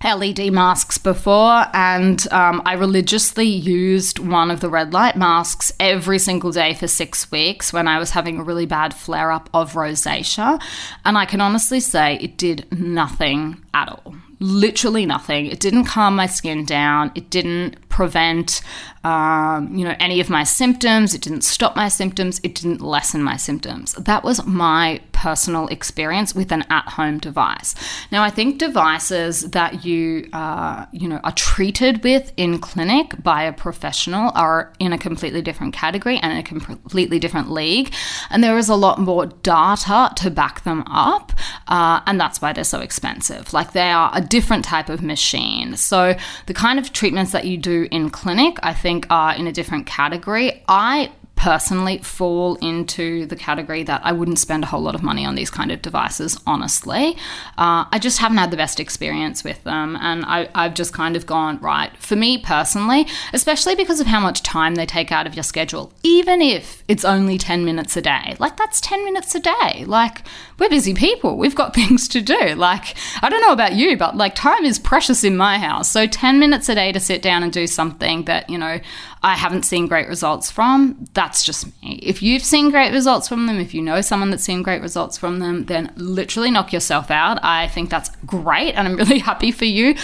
LED 0.04 0.54
masks 0.54 1.00
before, 1.00 1.66
and 1.74 2.32
um, 2.32 2.62
I 2.64 2.74
religiously 2.74 3.48
used 3.48 4.20
one 4.20 4.52
of 4.52 4.60
the 4.60 4.70
red 4.70 4.94
light 4.94 5.16
masks 5.16 5.72
every 5.80 6.20
single 6.20 6.52
day 6.52 6.76
for 6.76 6.88
six 6.88 7.32
weeks 7.32 7.74
when 7.74 7.88
I 7.88 7.98
was 7.98 8.12
having 8.12 8.38
a 8.38 8.44
really 8.44 8.68
bad 8.68 8.94
flare 8.94 9.32
up 9.32 9.50
of 9.52 9.74
rosacea. 9.74 10.62
And 11.06 11.18
I 11.18 11.26
can 11.26 11.42
honestly 11.42 11.80
say 11.80 12.20
it 12.22 12.38
did 12.38 12.68
nothing 12.72 13.66
at 13.74 13.90
all 13.90 14.14
literally 14.40 15.06
nothing. 15.06 15.48
It 15.48 15.60
didn't 15.60 15.86
calm 15.86 16.16
my 16.16 16.28
skin 16.28 16.66
down. 16.66 17.12
It 17.16 17.30
didn't 17.30 17.90
prevent, 17.90 18.62
um, 19.04 19.76
you 19.76 19.86
know, 19.86 19.96
any 20.00 20.20
of 20.20 20.30
my 20.30 20.44
symptoms. 20.44 21.14
It 21.14 21.22
didn't 21.22 21.44
stop 21.44 21.76
my 21.76 21.90
symptoms. 21.90 22.40
It 22.44 22.56
didn't 22.56 22.82
lessen 22.82 23.24
my 23.24 23.38
symptoms. 23.38 23.94
That 23.94 24.24
was 24.24 24.46
my 24.46 25.02
personal 25.12 25.68
experience 25.70 26.36
with 26.36 26.52
an 26.52 26.64
at-home 26.70 27.18
device. 27.18 27.74
Now, 28.12 28.24
I 28.24 28.30
think 28.30 28.60
devices 28.60 29.50
that 29.52 29.84
you, 29.84 30.30
uh, 30.34 30.86
you 30.92 31.08
know, 31.08 31.20
are 31.24 31.32
treated 31.32 32.04
with 32.04 32.32
in 32.38 32.60
clinic 32.60 33.22
by 33.24 33.44
a 33.44 33.54
professional 33.54 34.32
are 34.36 34.74
in 34.80 34.94
a 34.94 34.98
completely 34.98 35.42
different 35.42 35.74
category 35.74 36.18
and 36.20 36.38
a 36.38 36.44
completely 36.44 37.20
different 37.20 37.50
league, 37.52 37.94
and 38.30 38.44
there 38.44 38.58
is 38.58 38.70
a 38.70 38.76
lot 38.76 39.00
more 39.00 39.26
data 39.26 40.12
to 40.16 40.30
back 40.30 40.64
them 40.64 40.84
up, 40.88 41.32
uh, 41.68 42.02
and 42.06 42.20
that's 42.20 42.42
why 42.42 42.54
they're 42.54 42.64
so 42.64 42.80
expensive. 42.80 43.54
Like 43.54 43.74
they 43.74 43.90
are 43.92 44.12
a 44.14 44.22
different 44.22 44.66
type 44.66 44.90
of 44.90 45.02
machine. 45.02 45.78
So 45.78 46.16
the 46.46 46.54
kind 46.54 46.78
of 46.80 46.94
treatments 46.94 47.32
that 47.32 47.46
you 47.46 47.58
do 47.58 47.88
in 47.92 48.10
clinic, 48.10 48.58
I 48.62 48.74
think, 48.74 48.97
are 49.10 49.36
in 49.36 49.48
a 49.48 49.52
different 49.52 49.86
category. 49.86 50.64
I 50.68 51.12
personally 51.38 52.00
fall 52.00 52.56
into 52.56 53.26
the 53.28 53.36
category 53.36 53.84
that 53.84 54.02
I 54.04 54.12
wouldn't 54.12 54.40
spend 54.40 54.64
a 54.64 54.68
whole 54.68 54.82
lot 54.82 54.96
of 54.96 55.04
money 55.04 55.24
on 55.24 55.36
these 55.36 55.52
kind 55.52 55.72
of 55.72 55.82
devices, 55.82 56.38
honestly. 56.46 57.16
Uh, 57.58 57.86
I 57.92 58.00
just 58.02 58.18
haven't 58.18 58.40
had 58.40 58.52
the 58.52 58.58
best 58.58 58.80
experience 58.80 59.44
with 59.44 59.64
them. 59.64 59.96
And 60.02 60.26
I, 60.26 60.50
I've 60.56 60.74
just 60.74 60.94
kind 60.94 61.16
of 61.16 61.26
gone, 61.26 61.60
right, 61.60 61.96
for 61.98 62.16
me 62.16 62.40
personally, 62.40 63.08
especially 63.34 63.76
because 63.76 64.00
of 64.00 64.08
how 64.08 64.20
much 64.20 64.42
time 64.44 64.76
they 64.76 64.86
take 64.86 65.12
out 65.12 65.28
of 65.28 65.36
your 65.36 65.44
schedule, 65.44 65.94
even 66.04 66.42
if 66.42 66.84
it's 66.88 67.06
only 67.06 67.38
10 67.38 67.64
minutes 67.64 67.96
a 67.96 68.02
day, 68.02 68.36
like 68.40 68.58
that's 68.58 68.82
10 68.82 69.06
minutes 69.06 69.36
a 69.36 69.40
day. 69.40 69.86
Like, 69.86 70.24
we're 70.60 70.70
busy 70.70 70.94
people. 70.94 71.38
We've 71.38 71.56
got 71.56 71.76
things 71.76 72.08
to 72.10 72.22
do. 72.22 72.56
Like, 72.56 72.96
I 73.22 73.30
don't 73.30 73.42
know 73.42 73.54
about 73.54 73.74
you, 73.74 73.96
but 73.96 74.18
like 74.18 74.36
time 74.36 74.66
is 74.66 74.80
precious 74.80 75.24
in 75.24 75.38
my 75.38 75.60
house. 75.60 75.92
So 75.92 76.08
10 76.08 76.40
minutes 76.40 76.68
a 76.68 76.76
day 76.76 76.92
to 76.92 77.00
sit 77.00 77.22
down 77.22 77.44
and 77.44 77.54
do 77.54 77.68
something 77.68 78.24
that, 78.24 78.50
you 78.50 78.58
know, 78.58 78.80
I 79.24 79.36
haven't 79.36 79.64
seen 79.64 79.88
great 79.88 80.08
results 80.08 80.52
from, 80.52 81.08
that's 81.14 81.44
just 81.44 81.68
me. 81.82 82.00
If 82.04 82.22
you've 82.22 82.44
seen 82.44 82.70
great 82.70 82.92
results 82.92 83.28
from 83.28 83.48
them, 83.48 83.60
if 83.60 83.74
you 83.74 83.82
know 83.82 84.02
someone 84.02 84.30
that's 84.30 84.44
seen 84.44 84.64
great 84.64 84.82
results 84.82 85.18
from 85.18 85.40
them, 85.40 85.66
then 85.66 85.92
literally 85.96 86.52
knock 86.52 86.72
yourself 86.72 87.10
out. 87.10 87.44
I 87.44 87.68
think 87.68 87.90
that's 87.90 88.10
great 88.26 88.74
and 88.74 88.88
I'm 88.88 88.96
really 88.98 89.20
happy 89.20 89.52
for 89.52 89.66
you 89.66 89.96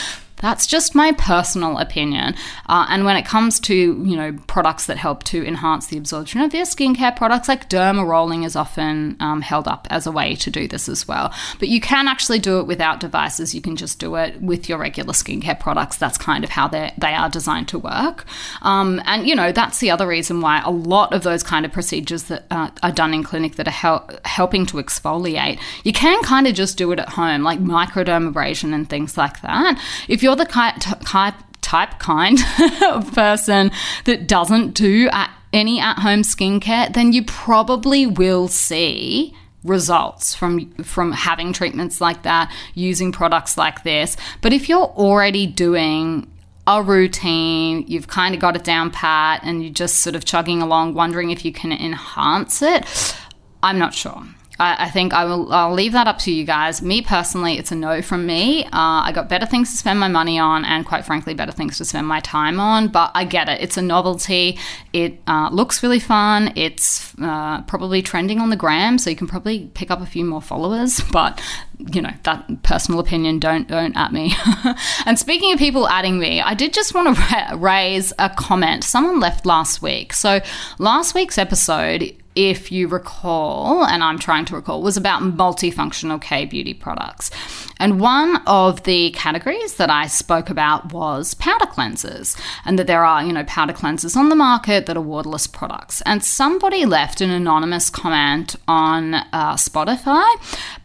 That's 0.44 0.68
just 0.68 0.94
my 0.94 1.14
personal 1.14 1.78
opinion. 1.78 2.36
Uh, 2.68 2.86
and 2.90 3.06
when 3.06 3.16
it 3.16 3.26
comes 3.26 3.62
to, 3.62 3.74
you 3.74 4.18
know, 4.18 4.38
products 4.48 4.88
that 4.88 4.98
help 4.98 5.24
to 5.24 5.42
enhance 5.48 5.88
the 5.88 5.98
absorption 5.98 6.42
of 6.42 6.54
your 6.54 6.66
skincare 6.66 7.16
products, 7.16 7.48
like 7.48 7.70
derma 7.70 8.06
rolling 8.06 8.44
is 8.44 8.58
often 8.58 9.16
um, 9.22 9.40
held 9.40 9.70
up 9.70 9.88
as 9.90 10.06
a 10.06 10.12
way 10.12 10.36
to 10.36 10.52
do 10.52 10.68
this 10.68 10.90
as 10.90 11.08
well. 11.08 11.34
But 11.60 11.70
you 11.70 11.80
can 11.80 12.10
actually 12.10 12.40
do 12.40 12.60
it 12.60 12.68
without 12.68 13.00
devices. 13.00 13.56
You 13.56 13.62
can 13.62 13.78
just 13.78 14.00
do 14.00 14.16
it 14.16 14.42
with 14.42 14.68
your 14.68 14.80
regular 14.80 15.14
skincare 15.14 15.58
products. 15.58 15.96
That's 15.96 16.18
kind 16.18 16.44
of 16.44 16.50
how 16.50 16.68
they 16.68 16.92
they 16.98 17.14
are 17.14 17.30
designed 17.30 17.70
to 17.70 17.80
work. 17.80 18.26
Um, 18.64 19.02
and 19.06 19.26
you 19.26 19.36
know 19.36 19.54
that's 19.54 19.80
the 19.80 19.92
other 19.92 20.06
reason 20.06 20.42
why 20.42 20.62
a 20.62 20.72
lot 20.72 21.14
of 21.14 21.24
those 21.24 21.42
kind 21.42 21.66
of 21.66 21.72
procedures 21.72 22.24
that 22.24 22.48
uh, 22.52 22.70
are 22.84 22.92
done 22.92 23.14
in 23.14 23.24
clinic 23.24 23.56
that 23.56 23.68
are 23.70 23.72
hel- 23.72 24.10
helping 24.26 24.66
to 24.66 24.78
exfoliate, 24.78 25.58
you 25.86 25.94
can 25.94 26.22
kind 26.24 26.48
of 26.48 26.54
just 26.54 26.78
do 26.78 26.92
it 26.92 27.00
at 27.00 27.08
home, 27.08 27.44
like 27.44 27.60
microdermabrasion 27.60 28.74
and 28.74 28.90
things 28.90 29.18
like 29.18 29.40
that. 29.40 29.82
If 30.10 30.22
you're 30.22 30.33
the 30.36 30.46
type 30.46 31.36
type 31.62 32.00
kind 32.00 32.40
of 32.84 33.12
person 33.16 33.72
that 34.06 34.28
doesn't 34.28 34.74
do 34.74 35.10
uh, 35.12 35.28
any 35.52 35.80
at 35.80 36.00
home 36.00 36.22
skincare, 36.22 36.94
then 36.94 37.14
you 37.14 37.24
probably 37.24 38.06
will 38.06 38.48
see 38.48 39.36
results 39.64 40.36
from 40.36 40.70
from 40.84 41.14
having 41.14 41.54
treatments 41.54 42.02
like 42.02 42.24
that 42.24 42.54
using 42.74 43.14
products 43.14 43.58
like 43.58 43.82
this 43.84 44.18
but 44.42 44.52
if 44.52 44.68
you're 44.68 44.82
already 44.98 45.48
doing 45.48 46.30
a 46.68 46.82
routine, 46.82 47.84
you've 47.88 48.08
kind 48.08 48.34
of 48.34 48.42
got 48.42 48.56
it 48.56 48.64
down 48.64 48.90
pat, 48.90 49.42
and 49.44 49.64
you're 49.64 49.74
just 49.74 49.98
sort 49.98 50.16
of 50.16 50.24
chugging 50.26 50.62
along, 50.62 50.94
wondering 50.94 51.32
if 51.32 51.44
you 51.44 51.52
can 51.52 51.72
enhance 51.72 52.62
it. 52.62 53.16
I'm 53.62 53.78
not 53.78 53.94
sure. 53.94 54.24
I, 54.64 54.86
I, 54.86 54.90
think 54.90 55.14
I 55.14 55.26
will. 55.26 55.52
I'll 55.52 55.74
leave 55.74 55.92
that 55.92 56.08
up 56.08 56.20
to 56.20 56.32
you 56.32 56.46
guys. 56.46 56.82
Me 56.82 57.02
personally, 57.02 57.58
it's 57.58 57.72
a 57.72 57.76
no 57.76 58.02
from 58.02 58.26
me. 58.26 58.64
Uh, 58.66 58.70
I 58.72 59.12
got 59.14 59.28
better 59.28 59.46
things 59.46 59.72
to 59.72 59.78
spend 59.78 60.00
my 60.00 60.08
money 60.08 60.40
on, 60.40 60.64
and 60.64 60.86
quite 60.86 61.06
frankly, 61.06 61.34
better 61.34 61.52
things 61.52 61.78
to 61.80 61.86
spend 61.86 62.08
my 62.08 62.22
time 62.22 62.60
on. 62.60 62.88
But 62.88 63.12
I 63.14 63.26
get 63.26 63.50
it. 63.50 63.62
It's 63.62 63.76
a 63.76 63.82
novelty. 63.82 64.58
It 64.94 65.20
uh, 65.28 65.50
looks 65.52 65.84
really 65.84 66.00
fun. 66.00 66.54
It's 66.56 67.14
uh, 67.22 67.62
probably 67.64 68.02
trending 68.02 68.40
on 68.40 68.50
the 68.50 68.56
gram, 68.56 68.98
so 68.98 69.10
you 69.10 69.16
can 69.18 69.28
probably 69.28 69.70
pick 69.74 69.92
up 69.92 70.02
a 70.02 70.06
few 70.06 70.26
more 70.26 70.42
followers. 70.42 71.02
But 71.14 71.40
you 71.78 72.02
know 72.02 72.14
that 72.24 72.64
personal 72.64 73.00
opinion. 73.00 73.38
Don't 73.40 73.68
don't 73.68 73.96
at 73.96 74.12
me. 74.12 74.34
and 75.06 75.20
speaking 75.20 75.52
of 75.52 75.60
people 75.60 75.88
adding 75.88 76.18
me, 76.18 76.42
I 76.42 76.56
did 76.56 76.74
just 76.74 76.96
want 76.96 77.16
to 77.16 77.22
ra- 77.22 77.56
raise 77.56 78.14
a 78.18 78.30
comment. 78.30 78.84
Someone 78.84 79.20
left 79.20 79.46
last 79.46 79.82
week. 79.82 80.14
So 80.14 80.40
last 80.80 81.14
week's 81.14 81.38
episode 81.38 82.16
if 82.36 82.72
you 82.72 82.88
recall, 82.88 83.86
and 83.86 84.04
I'm 84.04 84.20
trying 84.20 84.46
to 84.46 84.56
recall, 84.56 84.82
was 84.82 84.98
about 84.98 85.22
multifunctional 85.22 86.22
K 86.22 86.46
beauty 86.46 86.74
products. 86.74 87.32
And 87.80 88.00
one 88.00 88.38
of 88.48 88.84
the 88.84 89.12
categories 89.12 89.76
that 89.76 89.90
I 89.90 90.08
spoke 90.08 90.50
about 90.50 90.94
was 90.94 91.34
powder 91.34 91.66
cleansers, 91.66 92.40
and 92.66 92.80
that 92.80 92.88
there 92.88 93.04
are, 93.04 93.24
you 93.24 93.34
know, 93.34 93.44
powder 93.46 93.74
cleansers 93.74 94.16
on 94.16 94.30
the 94.30 94.36
market 94.36 94.86
that 94.86 94.98
are 94.98 95.02
waterless 95.02 95.48
products. 95.48 96.02
And 96.06 96.24
somebody 96.24 96.86
left 96.86 97.22
an 97.22 97.30
anonymous 97.30 97.90
comment 97.90 98.56
on 98.68 99.16
uh, 99.16 99.56
Spotify, 99.56 100.26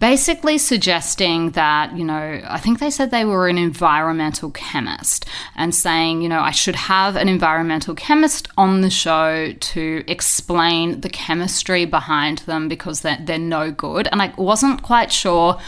basically 0.00 0.58
suggesting 0.58 1.50
that, 1.52 1.96
you 1.96 2.04
know, 2.04 2.40
I 2.48 2.58
think 2.58 2.78
they 2.78 2.90
said 2.90 3.10
they 3.10 3.24
were 3.24 3.48
an 3.48 3.58
environmental 3.58 4.50
chemist 4.50 5.24
and 5.56 5.74
saying, 5.74 6.22
you 6.22 6.28
know, 6.28 6.40
I 6.40 6.50
should 6.50 6.76
have 6.76 7.16
an 7.16 7.28
environmental 7.28 7.94
chemist 7.94 8.48
on 8.56 8.80
the 8.80 8.90
show 8.90 9.52
to 9.52 10.04
explain 10.06 11.00
the 11.00 11.08
chemistry 11.38 11.84
behind 11.84 12.38
them 12.38 12.68
because 12.68 13.02
they're, 13.02 13.18
they're 13.20 13.38
no 13.38 13.70
good. 13.70 14.08
And 14.10 14.20
I 14.20 14.32
wasn't 14.36 14.82
quite 14.82 15.12
sure 15.12 15.58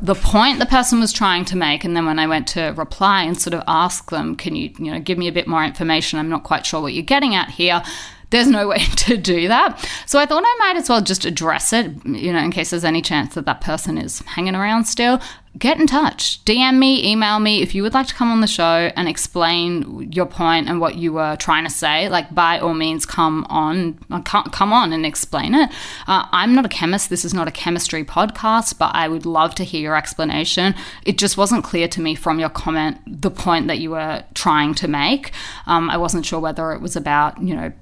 the 0.00 0.14
point 0.14 0.58
the 0.58 0.66
person 0.66 1.00
was 1.00 1.12
trying 1.12 1.44
to 1.46 1.56
make. 1.56 1.84
And 1.84 1.94
then 1.94 2.06
when 2.06 2.18
i 2.18 2.26
went 2.26 2.46
to 2.48 2.72
reply 2.76 3.24
and 3.24 3.38
sort 3.38 3.54
of 3.54 3.62
ask 3.66 4.10
them 4.10 4.36
can 4.36 4.56
you 4.56 4.70
you 4.78 4.90
know 4.92 5.00
give 5.00 5.18
me 5.18 5.28
a 5.28 5.32
bit 5.32 5.46
more 5.46 5.64
information? 5.64 6.18
I'm 6.18 6.30
not 6.30 6.44
quite 6.44 6.64
sure 6.64 6.80
what 6.80 6.94
you're 6.94 7.02
getting 7.02 7.34
at 7.34 7.50
here 7.50 7.82
there's 8.30 8.48
no 8.48 8.68
way 8.68 8.78
to 8.96 9.16
do 9.16 9.48
that. 9.48 9.88
So 10.06 10.18
I 10.18 10.26
thought 10.26 10.42
I 10.44 10.56
might 10.58 10.76
as 10.76 10.88
well 10.88 11.00
just 11.00 11.24
address 11.24 11.72
it, 11.72 11.92
you 12.04 12.32
know, 12.32 12.40
in 12.40 12.50
case 12.50 12.70
there's 12.70 12.84
any 12.84 13.02
chance 13.02 13.34
that 13.34 13.46
that 13.46 13.60
person 13.60 13.98
is 13.98 14.20
hanging 14.20 14.54
around 14.54 14.84
still 14.84 15.20
get 15.58 15.80
in 15.80 15.86
touch. 15.86 16.44
DM 16.44 16.78
me, 16.78 17.10
email 17.10 17.40
me 17.40 17.62
if 17.62 17.74
you 17.74 17.82
would 17.82 17.94
like 17.94 18.06
to 18.06 18.14
come 18.14 18.30
on 18.30 18.40
the 18.40 18.46
show 18.46 18.90
and 18.94 19.08
explain 19.08 20.10
your 20.12 20.26
point 20.26 20.68
and 20.68 20.80
what 20.80 20.96
you 20.96 21.12
were 21.12 21.36
trying 21.36 21.64
to 21.64 21.70
say. 21.70 22.08
Like, 22.08 22.32
by 22.34 22.58
all 22.58 22.74
means, 22.74 23.04
come 23.04 23.44
on, 23.48 23.98
uh, 24.10 24.20
come 24.20 24.72
on 24.72 24.92
and 24.92 25.04
explain 25.04 25.54
it. 25.54 25.70
Uh, 26.06 26.26
I'm 26.30 26.54
not 26.54 26.66
a 26.66 26.68
chemist. 26.68 27.10
This 27.10 27.24
is 27.24 27.34
not 27.34 27.48
a 27.48 27.50
chemistry 27.50 28.04
podcast, 28.04 28.78
but 28.78 28.94
I 28.94 29.08
would 29.08 29.26
love 29.26 29.54
to 29.56 29.64
hear 29.64 29.80
your 29.80 29.96
explanation. 29.96 30.74
It 31.04 31.18
just 31.18 31.36
wasn't 31.36 31.64
clear 31.64 31.88
to 31.88 32.00
me 32.00 32.14
from 32.14 32.38
your 32.38 32.50
comment 32.50 32.98
the 33.06 33.30
point 33.30 33.66
that 33.68 33.78
you 33.78 33.90
were 33.90 34.24
trying 34.34 34.74
to 34.74 34.88
make. 34.88 35.32
Um, 35.66 35.90
I 35.90 35.96
wasn't 35.96 36.26
sure 36.26 36.40
whether 36.40 36.72
it 36.72 36.80
was 36.80 36.94
about, 36.94 37.42
you 37.42 37.56
know, 37.56 37.72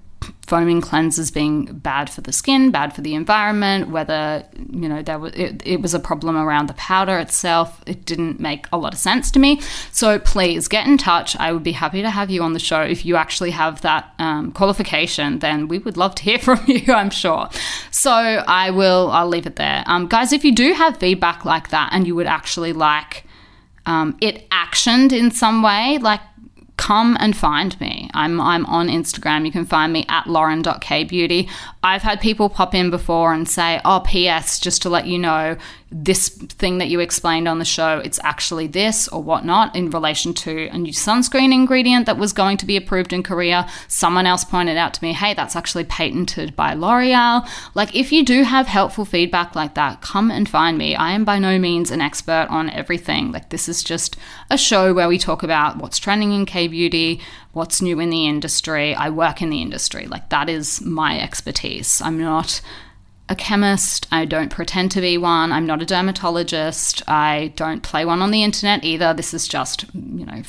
foaming 0.47 0.81
cleansers 0.81 1.33
being 1.33 1.65
bad 1.65 2.09
for 2.09 2.21
the 2.21 2.33
skin, 2.33 2.71
bad 2.71 2.95
for 2.95 3.01
the 3.01 3.15
environment, 3.15 3.89
whether 3.89 4.45
you 4.71 4.89
know 4.89 5.03
there 5.03 5.19
was 5.19 5.33
it, 5.35 5.63
it, 5.65 5.83
was 5.83 5.93
a 5.93 5.99
problem 5.99 6.37
around 6.37 6.69
the 6.69 6.75
powder 6.75 7.19
itself. 7.19 7.83
It 7.87 8.05
didn't 8.05 8.39
make 8.39 8.67
a 8.73 8.79
lot 8.79 8.93
of 8.93 8.99
sense 8.99 9.31
to 9.33 9.39
me. 9.39 9.61
So 9.91 10.19
please 10.19 10.69
get 10.69 10.87
in 10.87 10.99
touch. 10.99 11.37
I 11.37 11.53
would 11.53 11.65
be 11.65 11.73
happy 11.73 12.03
to 12.03 12.11
have 12.11 12.31
you 12.31 12.43
on 12.43 12.53
the 12.53 12.61
show 12.61 12.83
if 12.83 13.05
you 13.05 13.17
actually 13.17 13.51
have 13.51 13.81
that 13.83 14.13
um, 14.19 14.53
qualification. 14.53 15.41
Then 15.41 15.69
we 15.69 15.79
would 15.79 15.97
love 15.97 16.15
to 16.17 16.23
hear 16.23 16.39
from 16.47 16.61
you. 16.67 16.93
I'm 16.93 17.11
sure. 17.11 17.49
So 17.91 18.13
I 18.13 18.71
will. 18.71 19.11
I'll 19.11 19.29
leave 19.29 19.47
it 19.47 19.57
there, 19.57 19.83
um, 19.87 20.07
guys. 20.07 20.33
If 20.33 20.45
you 20.45 20.55
do 20.55 20.73
have 20.75 20.99
feedback 20.99 21.45
like 21.45 21.71
that 21.71 21.91
and 21.93 22.07
you 22.07 22.15
would 22.15 22.27
actually 22.27 22.73
like 22.73 23.25
um, 23.87 24.17
it 24.21 24.51
actioned 24.51 25.13
in 25.13 25.31
some 25.31 25.63
way, 25.63 25.99
like 25.99 26.21
come 26.77 27.17
and 27.21 27.37
find 27.37 27.79
me. 27.81 28.11
I'm 28.15 28.41
I'm 28.41 28.67
on 28.67 28.89
Instagram. 28.89 29.47
You 29.47 29.53
can 29.53 29.65
find 29.65 29.93
me 29.93 30.05
at 30.09 30.27
lauren.kbeauty. 30.27 31.49
I've 31.83 32.03
had 32.03 32.21
people 32.21 32.49
pop 32.49 32.75
in 32.75 32.91
before 32.91 33.33
and 33.33 33.49
say, 33.49 33.81
"Oh, 33.85 34.01
PS, 34.01 34.59
just 34.59 34.83
to 34.83 34.89
let 34.89 35.07
you 35.07 35.19
know, 35.19 35.57
this 35.91 36.29
thing 36.29 36.79
that 36.79 36.89
you 36.89 36.99
explained 36.99 37.47
on 37.47 37.61
the 37.61 37.65
show, 37.65 38.01
it's 38.01 38.19
actually 38.25 38.67
this 38.67 39.07
or 39.09 39.23
whatnot 39.23 39.75
in 39.77 39.89
relation 39.91 40.35
to 40.35 40.67
a 40.73 40.79
new 40.79 40.93
sunscreen 40.93 41.55
ingredient 41.55 42.07
that 42.07 42.19
was 42.19 42.33
going 42.33 42.57
to 42.57 42.67
be 42.67 42.77
approved 42.77 43.13
in 43.13 43.23
Korea. 43.23 43.69
Someone 43.87 44.27
else 44.27 44.43
pointed 44.43 44.77
out 44.77 44.95
to 44.95 45.05
me, 45.05 45.13
hey, 45.13 45.33
that's 45.33 45.55
actually 45.55 45.85
patented 45.85 46.57
by 46.57 46.75
L'Oreal. 46.75 47.49
Like, 47.75 47.95
if 47.95 48.11
you 48.11 48.25
do 48.25 48.43
have 48.43 48.67
helpful 48.67 49.05
feedback 49.05 49.55
like 49.55 49.75
that, 49.75 50.01
come 50.01 50.31
and 50.31 50.49
find 50.49 50.77
me. 50.77 50.97
I 50.97 51.13
am 51.13 51.25
by 51.25 51.39
no 51.39 51.57
means 51.57 51.93
an 51.93 52.01
expert 52.01 52.49
on 52.51 52.69
everything. 52.71 53.31
Like, 53.31 53.51
this 53.51 53.69
is 53.69 53.85
just 53.85 54.17
a 54.51 54.59
show 54.59 54.93
where 54.93 55.09
we 55.09 55.19
talk 55.19 55.45
about 55.45 55.77
what's 55.77 55.99
trending 55.99 56.33
in 56.33 56.47
K 56.47 56.67
beauty, 56.67 57.21
what's 57.53 57.81
new 57.81 58.01
in 58.01 58.11
the 58.11 58.27
industry. 58.27 58.93
I 58.93 59.09
work 59.11 59.41
in 59.41 59.51
the 59.51 59.63
industry. 59.63 60.07
Like, 60.09 60.31
that 60.31 60.49
is 60.49 60.81
my 60.81 61.21
expertise. 61.21 62.03
I'm 62.03 62.19
not 62.19 62.61
a 63.29 63.35
chemist. 63.35 64.07
I 64.13 64.25
don't 64.25 64.51
pretend 64.51 64.91
to 64.93 65.01
be 65.01 65.19
one. 65.19 65.53
I'm 65.53 65.67
not 65.67 65.83
a 65.83 65.87
dermatologist. 65.87 67.03
I 67.09 67.53
don't 67.57 67.83
play 67.83 68.05
one 68.05 68.23
on 68.23 68.31
the 68.31 68.45
internet 68.45 68.85
either. 68.85 69.13
This 69.15 69.35
is 69.35 69.49
just, 69.49 69.85
you 69.95 70.27
know, 70.27 70.43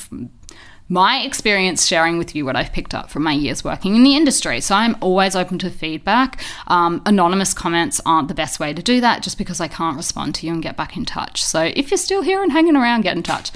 my 0.88 1.20
experience 1.20 1.86
sharing 1.86 2.18
with 2.18 2.34
you 2.34 2.44
what 2.44 2.56
I've 2.56 2.72
picked 2.72 2.94
up 2.94 3.10
from 3.10 3.22
my 3.22 3.32
years 3.32 3.62
working 3.62 3.94
in 3.94 4.02
the 4.02 4.16
industry. 4.16 4.60
So 4.60 4.74
I'm 4.74 4.96
always 5.00 5.36
open 5.36 5.58
to 5.60 5.70
feedback. 5.70 6.40
Um, 6.66 7.02
anonymous 7.04 7.52
comments 7.52 8.00
aren't 8.06 8.28
the 8.28 8.34
best 8.34 8.58
way 8.58 8.72
to 8.72 8.82
do 8.82 9.00
that 9.00 9.22
just 9.22 9.38
because 9.38 9.60
I 9.60 9.68
can't 9.68 9.96
respond 9.96 10.34
to 10.36 10.46
you 10.46 10.52
and 10.52 10.62
get 10.62 10.76
back 10.76 10.96
in 10.96 11.04
touch. 11.04 11.42
So 11.42 11.70
if 11.74 11.90
you're 11.90 11.98
still 11.98 12.22
here 12.22 12.42
and 12.42 12.52
hanging 12.52 12.76
around, 12.76 13.02
get 13.02 13.16
in 13.16 13.22
touch. 13.22 13.50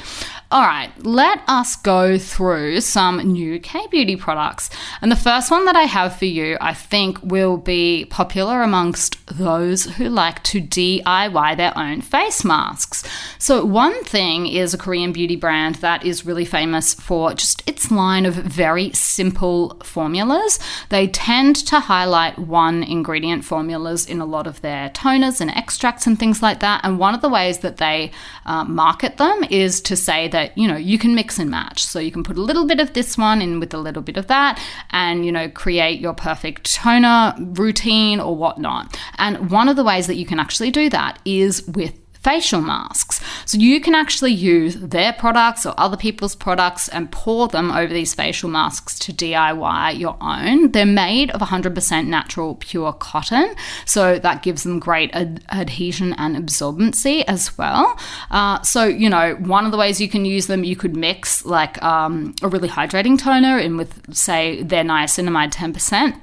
All 0.52 0.60
right, 0.60 0.90
let 0.98 1.40
us 1.48 1.76
go 1.76 2.18
through 2.18 2.82
some 2.82 3.16
new 3.32 3.58
K 3.58 3.86
beauty 3.90 4.16
products. 4.16 4.68
And 5.00 5.10
the 5.10 5.16
first 5.16 5.50
one 5.50 5.64
that 5.64 5.76
I 5.76 5.84
have 5.84 6.16
for 6.16 6.26
you, 6.26 6.58
I 6.60 6.74
think, 6.74 7.18
will 7.22 7.56
be 7.56 8.04
popular 8.10 8.60
amongst 8.60 9.16
those 9.26 9.84
who 9.84 10.10
like 10.10 10.42
to 10.42 10.60
DIY 10.60 11.56
their 11.56 11.72
own 11.74 12.02
face 12.02 12.44
masks. 12.44 13.02
So, 13.38 13.64
one 13.64 14.04
thing 14.04 14.46
is 14.46 14.74
a 14.74 14.78
Korean 14.78 15.10
beauty 15.14 15.36
brand 15.36 15.76
that 15.76 16.04
is 16.04 16.26
really 16.26 16.44
famous 16.44 16.92
for 16.92 17.21
just 17.30 17.62
its 17.68 17.90
line 17.90 18.26
of 18.26 18.34
very 18.34 18.92
simple 18.92 19.76
formulas. 19.82 20.58
They 20.88 21.08
tend 21.08 21.56
to 21.66 21.80
highlight 21.80 22.38
one 22.38 22.82
ingredient 22.82 23.44
formulas 23.44 24.06
in 24.06 24.20
a 24.20 24.26
lot 24.26 24.46
of 24.46 24.60
their 24.60 24.90
toners 24.90 25.40
and 25.40 25.50
extracts 25.50 26.06
and 26.06 26.18
things 26.18 26.42
like 26.42 26.60
that. 26.60 26.80
And 26.84 26.98
one 26.98 27.14
of 27.14 27.22
the 27.22 27.28
ways 27.28 27.58
that 27.58 27.78
they 27.78 28.10
uh, 28.46 28.64
market 28.64 29.16
them 29.16 29.44
is 29.50 29.80
to 29.82 29.96
say 29.96 30.28
that, 30.28 30.56
you 30.56 30.68
know, 30.68 30.76
you 30.76 30.98
can 30.98 31.14
mix 31.14 31.38
and 31.38 31.50
match. 31.50 31.84
So 31.84 31.98
you 31.98 32.12
can 32.12 32.22
put 32.22 32.36
a 32.36 32.42
little 32.42 32.66
bit 32.66 32.80
of 32.80 32.92
this 32.92 33.16
one 33.16 33.42
in 33.42 33.60
with 33.60 33.72
a 33.74 33.78
little 33.78 34.02
bit 34.02 34.16
of 34.16 34.26
that 34.26 34.60
and, 34.90 35.24
you 35.24 35.32
know, 35.32 35.48
create 35.48 36.00
your 36.00 36.14
perfect 36.14 36.74
toner 36.74 37.34
routine 37.38 38.20
or 38.20 38.36
whatnot. 38.36 38.98
And 39.18 39.50
one 39.50 39.68
of 39.68 39.76
the 39.76 39.84
ways 39.84 40.06
that 40.06 40.16
you 40.16 40.26
can 40.26 40.38
actually 40.38 40.70
do 40.70 40.88
that 40.90 41.18
is 41.24 41.66
with 41.66 41.98
facial 42.22 42.60
masks. 42.60 43.01
So 43.46 43.58
you 43.58 43.80
can 43.80 43.94
actually 43.94 44.32
use 44.32 44.76
their 44.76 45.12
products 45.12 45.66
or 45.66 45.74
other 45.78 45.96
people's 45.96 46.34
products 46.34 46.88
and 46.88 47.10
pour 47.10 47.48
them 47.48 47.70
over 47.70 47.92
these 47.92 48.14
facial 48.14 48.48
masks 48.48 48.98
to 49.00 49.12
DIY 49.12 49.98
your 49.98 50.16
own. 50.20 50.72
They're 50.72 50.86
made 50.86 51.30
of 51.30 51.40
100% 51.40 52.06
natural 52.06 52.56
pure 52.56 52.92
cotton, 52.92 53.54
so 53.84 54.18
that 54.18 54.42
gives 54.42 54.62
them 54.62 54.78
great 54.78 55.10
ad- 55.14 55.44
adhesion 55.50 56.14
and 56.14 56.36
absorbency 56.36 57.24
as 57.26 57.56
well. 57.58 57.98
Uh, 58.30 58.60
so, 58.62 58.84
you 58.84 59.08
know, 59.08 59.34
one 59.36 59.64
of 59.64 59.72
the 59.72 59.78
ways 59.78 60.00
you 60.00 60.08
can 60.08 60.24
use 60.24 60.46
them, 60.46 60.64
you 60.64 60.76
could 60.76 60.96
mix 60.96 61.44
like 61.44 61.82
um, 61.82 62.34
a 62.42 62.48
really 62.48 62.68
hydrating 62.68 63.18
toner 63.18 63.58
in 63.58 63.76
with, 63.76 64.14
say, 64.14 64.62
their 64.62 64.84
niacinamide 64.84 65.52
10% 65.52 66.20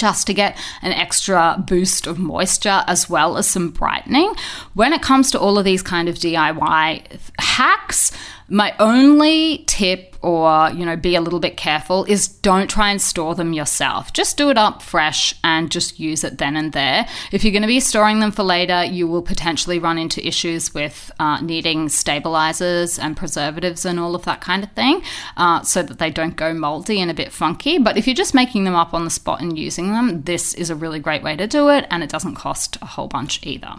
just 0.00 0.26
to 0.26 0.34
get 0.34 0.56
an 0.80 0.92
extra 0.92 1.62
boost 1.66 2.06
of 2.06 2.18
moisture 2.18 2.82
as 2.86 3.10
well 3.10 3.36
as 3.36 3.46
some 3.46 3.70
brightening. 3.70 4.34
When 4.72 4.94
it 4.94 5.02
comes 5.02 5.30
to 5.32 5.38
all 5.38 5.58
of 5.58 5.64
these 5.64 5.82
kind 5.82 6.08
of 6.08 6.16
DIY 6.16 7.20
hacks, 7.38 8.10
my 8.48 8.74
only 8.78 9.64
tip 9.66 10.09
or 10.22 10.70
you 10.70 10.84
know 10.84 10.96
be 10.96 11.14
a 11.14 11.20
little 11.20 11.40
bit 11.40 11.56
careful 11.56 12.04
is 12.04 12.28
don't 12.28 12.68
try 12.68 12.90
and 12.90 13.00
store 13.00 13.34
them 13.34 13.52
yourself. 13.52 14.12
Just 14.12 14.36
do 14.36 14.50
it 14.50 14.58
up 14.58 14.82
fresh 14.82 15.34
and 15.42 15.70
just 15.70 15.98
use 15.98 16.24
it 16.24 16.38
then 16.38 16.56
and 16.56 16.72
there. 16.72 17.06
If 17.32 17.44
you're 17.44 17.52
going 17.52 17.62
to 17.62 17.68
be 17.68 17.80
storing 17.80 18.20
them 18.20 18.32
for 18.32 18.42
later 18.42 18.84
you 18.84 19.06
will 19.06 19.22
potentially 19.22 19.78
run 19.78 19.98
into 19.98 20.26
issues 20.26 20.74
with 20.74 21.10
uh, 21.18 21.40
needing 21.40 21.88
stabilizers 21.88 22.98
and 22.98 23.16
preservatives 23.16 23.84
and 23.84 23.98
all 23.98 24.14
of 24.14 24.24
that 24.24 24.40
kind 24.40 24.62
of 24.62 24.72
thing 24.72 25.02
uh, 25.36 25.62
so 25.62 25.82
that 25.82 25.98
they 25.98 26.10
don't 26.10 26.36
go 26.36 26.52
moldy 26.52 27.00
and 27.00 27.10
a 27.10 27.14
bit 27.14 27.32
funky. 27.32 27.78
But 27.78 27.96
if 27.96 28.06
you're 28.06 28.14
just 28.14 28.34
making 28.34 28.64
them 28.64 28.74
up 28.74 28.92
on 28.92 29.04
the 29.04 29.10
spot 29.10 29.40
and 29.40 29.58
using 29.58 29.92
them 29.92 30.22
this 30.22 30.54
is 30.54 30.70
a 30.70 30.74
really 30.74 31.00
great 31.00 31.22
way 31.22 31.36
to 31.36 31.46
do 31.46 31.68
it 31.70 31.86
and 31.90 32.02
it 32.02 32.10
doesn't 32.10 32.34
cost 32.34 32.76
a 32.82 32.86
whole 32.86 33.08
bunch 33.08 33.40
either. 33.42 33.74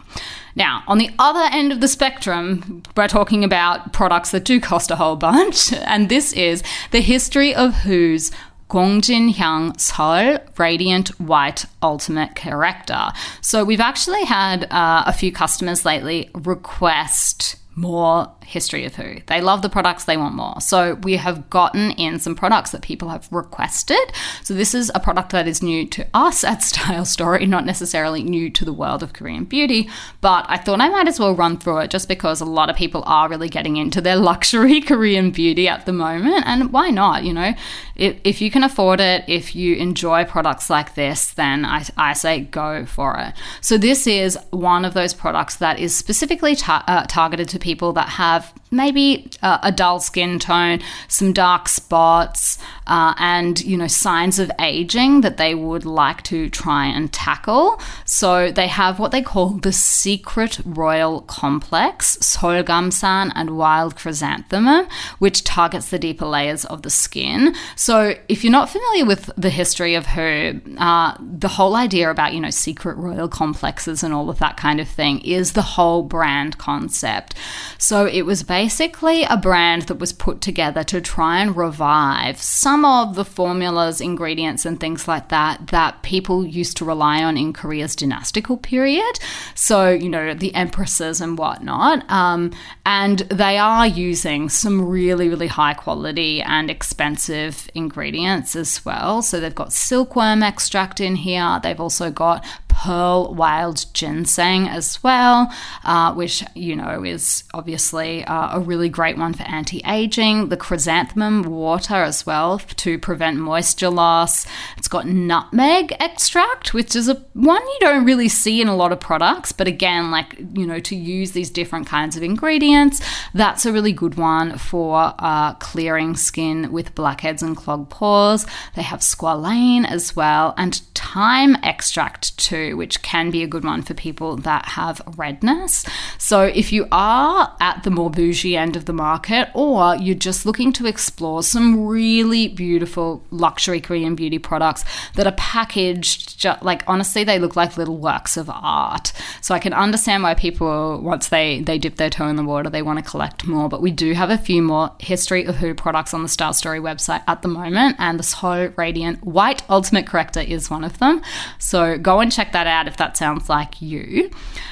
Now 0.56 0.84
on 0.88 0.98
the 0.98 1.12
other 1.20 1.48
end 1.52 1.72
of 1.72 1.82
the 1.82 1.88
spectrum 1.88 2.84
we're 2.98 3.08
talking 3.08 3.44
about 3.44 3.94
products 3.94 4.32
that 4.32 4.44
do 4.44 4.60
cost 4.60 4.90
a 4.92 4.96
whole 4.96 5.16
bunch 5.16 5.72
and 5.86 6.10
this 6.10 6.31
is 6.34 6.64
the 6.92 7.02
History 7.02 7.54
of 7.54 7.86
Whoo's 7.86 8.32
Gongjin 8.70 9.34
Hyang 9.34 9.74
Seol 9.74 10.40
Radiant 10.58 11.10
White 11.20 11.66
Ultimate 11.84 12.36
Corrector. 12.36 13.10
So 13.42 13.66
we've 13.66 13.82
actually 13.82 14.24
had 14.24 14.64
uh, 14.72 15.04
a 15.06 15.12
few 15.12 15.32
customers 15.32 15.84
lately 15.84 16.30
request 16.34 17.58
more 17.76 18.32
History 18.46 18.86
of 18.86 18.98
Whoo. 18.98 19.22
They 19.28 19.40
love 19.40 19.62
the 19.62 19.70
products, 19.70 20.06
they 20.06 20.18
want 20.18 20.36
more. 20.36 20.60
So 20.60 20.96
we 20.96 21.16
have 21.16 21.50
gotten 21.50 21.92
in 21.92 22.20
some 22.20 22.36
products 22.36 22.72
that 22.72 22.82
people 22.82 23.10
have 23.10 23.28
requested. 23.32 24.12
So 24.44 24.54
this 24.54 24.76
is 24.76 24.92
a 24.94 25.00
product 25.00 25.32
that 25.32 25.48
is 25.48 25.64
new 25.64 25.88
to 25.88 26.06
us 26.14 26.44
at 26.44 26.62
Style 26.64 27.06
Story, 27.06 27.46
not 27.46 27.66
necessarily 27.66 28.24
new 28.24 28.50
to 28.50 28.66
the 28.66 28.74
world 28.74 29.04
of 29.04 29.14
Korean 29.14 29.46
beauty, 29.46 29.90
but 30.20 30.46
I 30.50 30.58
thought 30.58 30.82
I 30.82 30.90
might 30.90 31.08
as 31.08 31.20
well 31.20 31.34
run 31.34 31.58
through 31.58 31.80
it 31.80 31.92
just 31.92 32.08
because 32.08 32.42
a 32.42 32.46
lot 32.46 32.70
of 32.70 32.76
people 32.76 33.04
are 33.06 33.30
really 33.30 33.50
getting 33.50 33.78
into 33.78 34.02
their 34.02 34.16
luxury 34.32 34.82
Korean 34.82 35.32
beauty 35.32 35.68
at 35.68 35.86
the 35.86 35.94
moment. 35.94 36.44
And 36.46 36.74
why 36.74 36.90
not? 36.90 37.24
You 37.24 37.34
know, 37.34 37.54
if, 37.96 38.20
if 38.24 38.42
you 38.42 38.52
can 38.52 38.64
afford 38.64 39.00
it, 39.00 39.24
if 39.28 39.56
you 39.56 39.76
enjoy 39.76 40.26
products 40.26 40.70
like 40.70 40.96
this, 40.96 41.32
then 41.32 41.64
I, 41.64 41.86
I 41.96 42.14
say 42.14 42.42
go 42.42 42.86
for 42.86 43.18
it. 43.18 43.34
So 43.62 43.78
this 43.78 44.08
is 44.08 44.38
one 44.50 44.84
of 44.84 44.94
those 44.94 45.14
products 45.14 45.56
that 45.58 45.80
is 45.80 45.96
specifically 45.96 46.58
uh, 46.68 47.06
targeted 47.08 47.48
to 47.50 47.60
people 47.62 47.94
that 47.94 48.10
have 48.10 48.54
maybe 48.72 49.30
a 49.44 49.72
dull 49.72 50.00
skin 50.00 50.40
tone, 50.40 50.80
some 51.10 51.34
dark 51.34 51.68
spots, 51.68 52.58
uh, 52.88 53.14
and 53.18 53.62
you 53.62 53.78
know 53.78 53.88
signs 53.88 54.40
of 54.40 54.52
aging 54.60 55.22
that 55.22 55.38
they 55.38 55.54
would 55.54 55.86
like 55.86 56.24
to 56.24 56.50
try 56.50 56.86
and 56.86 57.12
tackle. 57.12 57.80
So 58.06 58.52
they 58.52 58.68
have 58.68 58.98
what 59.00 59.12
they 59.12 59.22
call 59.22 59.50
the 59.50 59.74
Secret 59.74 60.60
Royal 60.66 61.22
Complex, 61.22 62.18
Solgamsan 62.18 63.32
and 63.36 63.58
Wild 63.58 63.96
Chrysanthemum, 63.96 64.88
which 65.20 65.44
targets 65.44 65.90
the 65.90 66.00
deeper 66.00 66.26
layers 66.26 66.66
of 66.66 66.82
the 66.82 66.90
skin. 66.90 67.54
So 67.76 68.16
if 68.30 68.44
you're 68.44 68.52
not 68.52 68.70
familiar 68.70 69.06
with 69.06 69.30
the 69.38 69.50
History 69.50 69.96
of 69.96 70.06
Whoo, 70.16 70.62
uh, 70.78 71.18
the 71.20 71.50
whole 71.50 71.76
idea 71.76 72.10
about 72.10 72.34
you 72.34 72.40
know 72.40 72.50
secret 72.50 72.98
royal 72.98 73.28
complexes 73.28 74.04
and 74.04 74.14
all 74.14 74.30
of 74.30 74.40
that 74.40 74.58
kind 74.58 74.80
of 74.80 74.88
thing 74.88 75.20
is 75.22 75.54
the 75.54 75.62
whole 75.62 76.04
brand 76.04 76.58
concept. 76.58 77.36
So 77.78 78.06
it 78.06 78.24
was 78.24 78.44
basically 78.44 79.24
a 79.24 79.38
brand 79.38 79.84
that 79.84 79.96
was 80.00 80.14
put 80.14 80.42
together 80.42 80.84
to 80.86 81.02
try 81.02 81.40
and 81.40 81.56
revive 81.56 82.42
some 82.42 82.86
of 82.86 83.16
the 83.16 83.26
formulas, 83.26 84.02
ingredients, 84.02 84.66
and 84.66 84.80
things 84.80 85.08
like 85.08 85.30
that 85.30 85.68
that 85.68 86.02
people 86.04 86.46
used 86.46 86.78
to 86.78 86.86
rely 86.86 87.24
on 87.24 87.38
in 87.38 87.54
Korea's 87.54 87.96
dynastical 87.96 88.58
period. 88.58 89.20
So, 89.56 89.90
you 89.90 90.10
know, 90.10 90.34
the 90.34 90.54
empresses 90.56 91.22
and 91.22 91.38
whatnot. 91.38 92.10
Um, 92.10 92.52
and 92.86 93.20
they 93.20 93.58
are 93.58 93.88
using 93.88 94.50
some 94.50 94.88
really, 94.88 95.30
really 95.30 95.48
high 95.48 95.74
quality 95.74 96.42
and 96.42 96.70
expensive 96.70 97.70
ingredients 97.74 98.56
as 98.56 98.84
well. 98.86 99.22
So, 99.22 99.40
they've 99.40 99.54
got 99.54 99.74
silkworm 99.74 100.44
extract 100.44 101.00
in 101.00 101.16
here, 101.16 101.60
they've 101.64 101.80
also 101.80 102.12
got 102.12 102.46
pearl 102.82 103.32
wild 103.36 103.86
ginseng 103.94 104.68
as 104.68 105.04
well, 105.04 105.54
uh, 105.84 106.12
which, 106.16 106.44
you 106.56 106.76
know, 106.76 107.04
is 107.04 107.44
obviously 107.54 108.24
uh, 108.26 108.58
a 108.58 108.60
really 108.60 108.90
great 108.90 109.20
one 109.20 109.36
for 109.36 109.44
anti 109.44 109.84
aging. 109.86 110.50
The 110.50 110.58
chrysanthemum 110.58 111.44
water 111.44 111.94
as 111.94 112.26
well 112.26 112.58
to 112.58 112.98
prevent 112.98 113.38
moisture 113.38 113.92
loss. 113.92 114.48
It's 114.78 114.88
got 114.88 115.06
nutmeg 115.06 115.96
extract, 116.00 116.74
which 116.74 116.96
is 116.96 117.08
a 117.08 117.24
one 117.34 117.62
you 117.62 117.78
don't 117.82 118.04
really 118.04 118.30
see 118.30 118.62
in 118.62 118.68
a 118.68 118.76
lot 118.76 118.92
of 118.92 119.00
products, 119.00 119.52
but 119.52 119.68
again, 119.68 120.10
like, 120.10 120.36
you 120.54 120.66
know, 120.66 120.80
to 120.80 120.96
use 120.96 121.34
these 121.34 121.52
different 121.52 121.86
kinds 121.86 122.18
of 122.18 122.24
ingredients, 122.24 123.00
that's 123.36 123.64
a 123.64 123.72
really 123.72 123.94
good 123.94 124.16
one 124.16 124.58
for 124.58 125.14
uh, 125.20 125.54
clearing 125.56 126.16
skin 126.16 126.72
with 126.72 126.96
blackheads 126.96 127.44
and 127.44 127.56
clogged 127.56 127.92
pores. 127.92 128.48
They 128.76 128.82
have 128.82 129.02
squalane 129.02 129.86
as 129.88 130.16
well, 130.16 130.56
and 130.58 130.82
thyme 130.96 131.56
extract 131.62 132.38
too 132.38 132.71
which 132.74 133.02
can 133.02 133.32
be 133.32 133.44
a 133.44 133.48
good 133.48 133.64
one 133.64 133.82
for 133.82 133.94
people 133.94 134.36
that 134.38 134.66
have 134.66 135.02
redness. 135.18 135.86
So, 136.18 136.44
if 136.44 136.72
you 136.72 136.88
are 136.92 137.56
at 137.60 137.84
the 137.84 137.92
more 137.92 138.10
bougie 138.10 138.58
end 138.58 138.76
of 138.76 138.86
the 138.86 138.94
market, 138.94 139.50
or 139.54 139.96
you're 139.96 140.16
just 140.16 140.46
looking 140.46 140.74
to 140.74 140.88
explore 140.88 141.44
some 141.44 141.86
really 141.86 142.48
beautiful 142.48 143.24
luxury 143.32 143.82
Korean 143.82 144.16
beauty 144.16 144.40
products 144.40 144.84
that 145.16 145.28
are 145.28 145.34
packaged, 145.34 146.40
just, 146.40 146.64
like 146.64 146.84
honestly, 146.88 147.24
they 147.24 147.40
look 147.40 147.56
like 147.56 147.78
little 147.78 147.98
works 147.98 148.38
of 148.38 148.50
art. 148.50 149.14
So, 149.42 149.54
I 149.56 149.60
can 149.60 149.74
understand 149.74 150.24
why 150.24 150.34
people, 150.34 151.02
once 151.02 151.30
they, 151.30 151.62
they 151.62 151.78
dip 151.78 151.96
their 151.96 152.10
toe 152.10 152.28
in 152.28 152.36
the 152.36 152.44
water, 152.44 152.70
they 152.70 152.82
want 152.82 153.00
to 153.00 153.10
collect 153.10 153.48
more. 153.48 153.70
But 153.70 153.82
we 153.82 153.92
do 153.92 154.14
have 154.14 154.30
a 154.30 154.38
few 154.38 154.62
more 154.62 154.92
History 155.00 155.46
of 155.46 155.62
Whoo 155.62 155.74
products 155.74 156.14
on 156.14 156.24
the 156.24 156.30
Style 156.30 156.54
Story 156.54 156.80
website 156.80 157.24
at 157.28 157.42
the 157.42 157.48
moment, 157.48 157.96
and 158.00 158.20
the 158.20 158.24
Seol 158.24 158.76
Radiant 158.78 159.24
White 159.24 159.64
Ultimate 159.70 160.08
Corrector 160.08 160.42
is 160.42 160.70
one 160.70 160.84
of 160.84 160.98
them. 161.00 161.22
So, 161.60 161.98
go 161.98 162.20
and 162.20 162.32
check 162.32 162.52
that 162.52 162.61
out 162.68 162.88
if 162.88 162.98
that 162.98 163.18
sounds 163.18 163.50
like 163.50 163.82
you. 163.82 164.30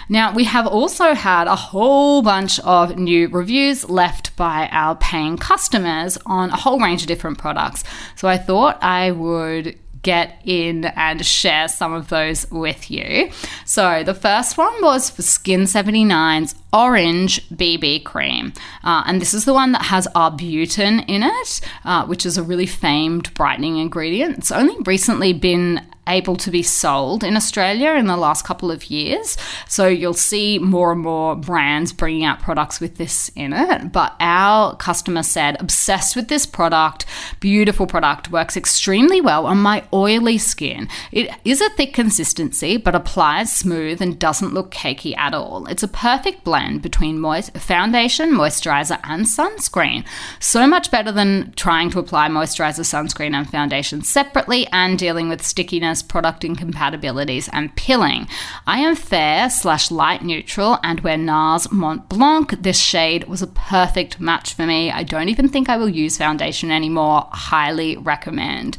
Now, 0.08 0.34
we 0.34 0.46
have 0.46 0.68
also 0.68 1.14
had 1.14 1.48
a 1.48 1.56
whole 1.56 2.22
bunch 2.22 2.60
of 2.62 2.98
new 2.98 3.28
reviews 3.28 3.90
left 3.90 4.36
by 4.36 4.68
our 4.72 4.96
paying 4.96 5.38
customers 5.38 6.18
on 6.26 6.50
a 6.50 6.58
whole 6.58 6.80
range 6.80 7.02
of 7.02 7.08
different 7.08 7.38
products. 7.38 7.84
So 8.16 8.28
I 8.28 8.38
thought 8.38 8.82
I 8.84 9.12
would 9.12 9.78
get 10.02 10.42
in 10.46 10.86
and 10.86 11.26
share 11.26 11.68
some 11.68 11.94
of 11.94 12.10
those 12.10 12.50
with 12.52 12.90
you. 12.90 13.30
So, 13.66 14.04
the 14.04 14.14
first 14.14 14.58
one 14.58 14.74
was 14.82 15.10
for 15.10 15.22
Skin 15.22 15.62
79's 15.62 16.56
Orange 16.72 17.48
BB 17.50 18.06
Cream. 18.06 18.54
Uh, 18.84 19.04
and 19.06 19.22
this 19.22 19.34
is 19.34 19.46
the 19.46 19.54
one 19.54 19.72
that 19.74 19.84
has 19.84 20.08
arbutin 20.16 21.04
in 21.08 21.24
it, 21.24 21.62
uh, 21.84 22.06
which 22.06 22.26
is 22.26 22.38
a 22.38 22.44
really 22.44 22.66
famed 22.66 23.34
brightening 23.34 23.78
ingredient. 23.78 24.38
It's 24.38 24.52
only 24.52 24.76
recently 24.86 25.34
been 25.34 25.86
able 26.10 26.36
to 26.38 26.52
be 26.52 26.64
sold 26.64 27.24
in 27.24 27.36
Australia 27.36 27.94
in 27.94 28.08
the 28.08 28.18
last 28.18 28.44
couple 28.46 28.72
of 28.72 28.90
years. 28.90 29.38
So 29.68 29.88
you'll 29.88 30.14
see 30.14 30.60
more 30.60 30.92
and 30.92 31.02
more 31.02 31.36
brands 31.36 31.94
bringing 31.94 32.26
out 32.26 32.42
products 32.42 32.80
with 32.80 32.98
this 32.98 33.30
in 33.36 33.54
it. 33.54 33.92
But 33.92 34.16
our 34.20 34.76
customer 34.76 35.24
said, 35.24 35.62
obsessed 35.62 36.16
with 36.16 36.28
this 36.28 36.46
product, 36.46 37.06
beautiful 37.40 37.88
product, 37.88 38.32
works 38.32 38.58
extremely 38.58 39.22
well 39.22 39.46
on 39.46 39.58
my 39.60 39.86
oily 39.94 40.38
skin. 40.38 40.88
It 41.12 41.32
is 41.46 41.62
a 41.62 41.70
thick 41.72 41.94
consistency, 41.94 42.78
but 42.78 42.96
applies 42.96 43.56
smooth 43.56 44.02
and 44.02 44.20
doesn't 44.20 44.54
look 44.54 44.72
cakey 44.72 45.16
at 45.18 45.34
all. 45.34 45.68
It's 45.68 45.84
a 45.84 45.88
perfect 45.88 46.44
blend 46.44 46.82
between 46.82 47.20
moist- 47.20 47.58
foundation, 47.58 48.32
moisturizer, 48.32 49.00
and 49.04 49.26
sunscreen. 49.26 50.06
So 50.40 50.68
much 50.68 50.92
better 50.92 51.12
than 51.12 51.54
trying 51.56 51.90
to 51.92 52.00
apply 52.00 52.30
moisturizer, 52.30 52.82
sunscreen, 52.82 53.34
and 53.34 53.50
foundation 53.50 54.02
separately 54.02 54.68
and 54.72 54.98
dealing 54.98 55.30
with 55.30 55.46
stickiness 55.46 55.99
product 56.02 56.44
incompatibilities, 56.44 57.50
and 57.52 57.76
pilling. 57.76 58.28
I 58.66 58.80
am 58.80 58.96
fair 58.96 59.50
slash 59.50 59.92
light 59.92 60.24
neutral 60.24 60.78
and 60.84 61.00
where 61.02 61.18
NARS 61.18 61.72
Mont 61.72 62.10
Blanc. 62.10 62.62
This 62.62 62.80
shade 62.80 63.28
was 63.28 63.42
a 63.42 63.48
perfect 63.48 64.20
match 64.20 64.54
for 64.54 64.66
me. 64.66 64.92
I 64.92 65.04
don't 65.04 65.30
even 65.30 65.50
think 65.50 65.70
I 65.70 65.78
will 65.78 65.90
use 65.90 66.18
foundation 66.18 66.72
anymore. 66.72 67.28
Highly 67.32 67.98
recommend. 67.98 68.78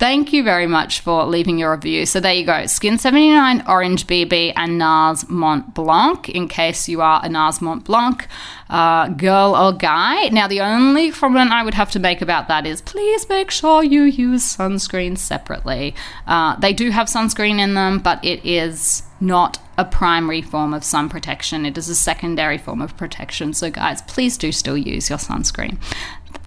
Thank 0.00 0.32
you 0.32 0.42
very 0.42 0.66
much 0.66 1.00
for 1.00 1.26
leaving 1.26 1.58
your 1.58 1.72
review. 1.72 2.06
So 2.06 2.20
there 2.20 2.32
you 2.32 2.46
go 2.46 2.64
Skin 2.66 2.98
79 2.98 3.64
Orange 3.68 4.06
BB 4.06 4.54
and 4.56 4.78
NARS 4.80 5.28
Mont 5.28 5.74
Blanc, 5.74 6.28
in 6.30 6.48
case 6.48 6.88
you 6.88 7.02
are 7.02 7.20
a 7.22 7.28
NARS 7.28 7.60
Mont 7.60 7.84
Blanc 7.84 8.26
uh, 8.70 9.08
girl 9.08 9.54
or 9.54 9.72
guy. 9.72 10.28
Now, 10.28 10.48
the 10.48 10.62
only 10.62 11.12
comment 11.12 11.52
I 11.52 11.62
would 11.62 11.74
have 11.74 11.90
to 11.92 11.98
make 11.98 12.22
about 12.22 12.48
that 12.48 12.66
is 12.66 12.80
please 12.80 13.28
make 13.28 13.50
sure 13.50 13.84
you 13.84 14.02
use 14.02 14.42
sunscreen 14.42 15.18
separately. 15.18 15.94
Uh, 16.26 16.56
they 16.56 16.72
do 16.72 16.90
have 16.90 17.06
sunscreen 17.06 17.60
in 17.60 17.74
them, 17.74 17.98
but 17.98 18.24
it 18.24 18.44
is 18.44 19.02
not 19.20 19.58
a 19.76 19.84
primary 19.84 20.40
form 20.40 20.72
of 20.72 20.82
sun 20.82 21.10
protection. 21.10 21.66
It 21.66 21.76
is 21.76 21.90
a 21.90 21.94
secondary 21.94 22.56
form 22.56 22.80
of 22.80 22.96
protection. 22.96 23.52
So, 23.52 23.70
guys, 23.70 24.00
please 24.02 24.38
do 24.38 24.50
still 24.50 24.78
use 24.78 25.10
your 25.10 25.18
sunscreen 25.18 25.76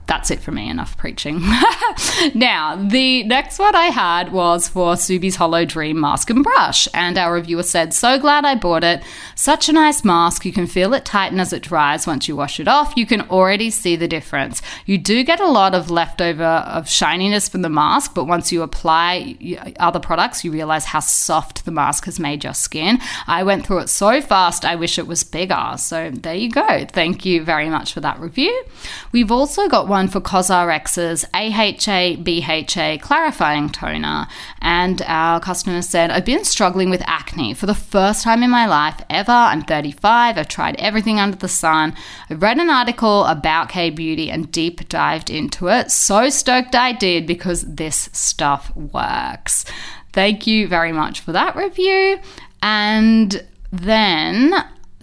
that's 0.06 0.32
it 0.32 0.42
for 0.42 0.52
me. 0.52 0.70
Enough 0.70 0.98
preaching. 0.98 1.42
now, 2.36 2.76
the 2.76 3.24
next 3.24 3.60
one 3.60 3.76
I 3.76 3.86
had 3.86 4.32
was 4.34 4.68
for 4.68 4.96
Subi's 4.96 5.38
Holo 5.38 5.66
Dream 5.66 6.00
Mask 6.00 6.30
and 6.30 6.44
Brush, 6.44 6.88
and 6.94 7.18
our 7.18 7.34
reviewer 7.34 7.64
said, 7.64 7.94
So 7.94 8.20
glad 8.20 8.44
I 8.46 8.56
bought 8.56 8.84
it. 8.84 9.04
Such 9.36 9.70
a 9.70 9.74
nice 9.74 10.04
mask. 10.04 10.46
You 10.46 10.52
can 10.52 10.68
feel 10.68 10.94
it 10.94 11.06
tighten 11.06 11.40
as 11.40 11.54
it 11.54 11.64
dries. 11.64 12.06
Once 12.06 12.28
you 12.28 12.36
wash 12.36 12.60
it 12.60 12.68
off, 12.68 12.94
you 12.98 13.06
can 13.06 13.22
already 13.30 13.70
see 13.70 13.96
the 13.96 14.08
difference. 14.08 14.62
You 14.86 14.98
do 14.98 15.24
get 15.24 15.40
a 15.40 15.50
lot 15.50 15.74
of 15.74 15.90
leftover 15.90 16.44
of 16.44 16.90
shininess 16.90 17.48
from 17.48 17.62
the 17.62 17.70
mask, 17.70 18.14
but 18.14 18.26
once 18.26 18.52
you 18.52 18.62
apply 18.62 19.38
other 19.80 20.00
products, 20.00 20.44
you 20.44 20.52
realize 20.52 20.86
how 20.86 21.00
soft 21.00 21.66
the 21.66 21.72
mask 21.72 22.06
has 22.06 22.20
made 22.20 22.44
your 22.44 22.54
skin. 22.54 23.00
I 23.28 23.44
went 23.44 23.66
through 23.66 23.80
it 23.80 23.90
so 23.90 24.22
fast, 24.22 24.66
I 24.66 24.76
wish 24.76 25.00
it 25.00 25.08
was 25.08 25.24
bigger. 25.24 25.76
So 25.78 26.12
there 26.12 26.36
you 26.36 26.52
go. 26.52 26.86
Thank 26.86 27.26
you 27.26 27.44
very 27.44 27.70
much 27.70 27.94
for 27.94 28.02
that 28.02 28.20
review. 28.20 28.66
We've 29.12 29.32
also 29.32 29.68
got 29.70 29.88
one 29.94 30.08
for 30.08 30.20
CosRx's 30.20 31.24
AHA 31.36 32.24
BHA 32.24 32.98
clarifying 33.06 33.70
toner. 33.70 34.26
And 34.60 35.04
our 35.06 35.40
customer 35.40 35.84
said, 35.84 36.10
I've 36.10 36.26
been 36.26 36.44
struggling 36.44 36.90
with 36.90 37.04
acne 37.06 37.54
for 37.54 37.68
the 37.68 37.76
first 37.76 38.24
time 38.24 38.42
in 38.42 38.50
my 38.50 38.66
life 38.66 39.00
ever. 39.08 39.32
I'm 39.32 39.62
35. 39.62 40.40
I've 40.40 40.48
tried 40.48 40.78
everything 40.80 41.20
under 41.20 41.38
the 41.38 41.48
sun. 41.48 41.96
I 42.28 42.34
read 42.34 42.58
an 42.58 42.72
article 42.72 43.26
about 43.26 43.70
K 43.70 43.92
Beauty 43.92 44.32
and 44.32 44.52
deep 44.52 44.90
dived 44.90 45.30
into 45.30 45.68
it. 45.68 45.92
So 45.92 46.30
stoked 46.30 46.74
I 46.74 46.94
did 46.94 47.28
because 47.28 47.62
this 47.62 48.10
stuff 48.14 48.76
works. 48.76 49.64
Thank 50.12 50.48
you 50.48 50.68
very 50.68 50.92
much 50.92 51.20
for 51.20 51.34
that 51.34 51.56
review. 51.56 52.20
And 52.64 53.46
then 53.72 54.54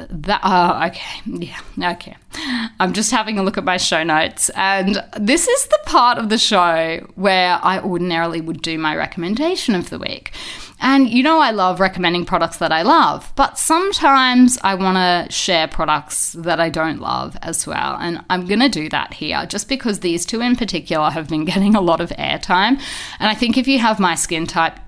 that 0.08 0.40
oh 0.42 0.86
okay. 0.86 1.20
Yeah 1.26 1.90
okay. 1.92 2.16
I'm 2.78 2.92
just 2.92 3.10
having 3.10 3.38
a 3.38 3.42
look 3.42 3.58
at 3.58 3.64
my 3.64 3.76
show 3.76 4.02
notes. 4.02 4.50
And 4.54 5.02
this 5.18 5.48
is 5.48 5.66
the 5.66 5.78
part 5.84 6.18
of 6.18 6.28
the 6.28 6.38
show 6.38 7.06
where 7.14 7.58
i 7.62 7.80
ordinarily 7.80 8.40
would 8.40 8.62
do 8.62 8.78
my 8.78 8.96
recommendation 8.96 9.74
of 9.74 9.90
the 9.90 9.98
week. 9.98 10.32
And 10.80 11.08
you 11.08 11.22
know 11.22 11.40
i 11.40 11.50
love 11.50 11.80
recommending 11.80 12.24
products 12.24 12.56
that 12.58 12.72
i 12.72 12.82
love 12.82 13.32
but 13.36 13.58
sometimes 13.58 14.58
i 14.62 14.74
want 14.74 14.96
to 14.96 15.32
share 15.32 15.68
products 15.68 16.32
that 16.32 16.58
i 16.60 16.68
don't 16.68 17.00
love 17.00 17.36
as 17.42 17.66
well. 17.66 17.96
And 18.00 18.24
i'm 18.30 18.46
going 18.46 18.60
to 18.60 18.68
do 18.68 18.88
that 18.88 19.14
here 19.14 19.44
just 19.46 19.68
because 19.68 20.00
these 20.00 20.24
two 20.24 20.40
in 20.40 20.56
particular 20.56 21.10
have 21.10 21.28
been 21.28 21.44
getting 21.52 21.74
a 21.74 21.80
lot 21.80 22.00
of 22.00 22.10
airtime. 22.10 22.80
And 23.18 23.28
i 23.28 23.34
think 23.34 23.56
if 23.56 23.68
you 23.68 23.78
have 23.78 24.00
my 24.00 24.14
skin 24.14 24.46
type 24.46 24.78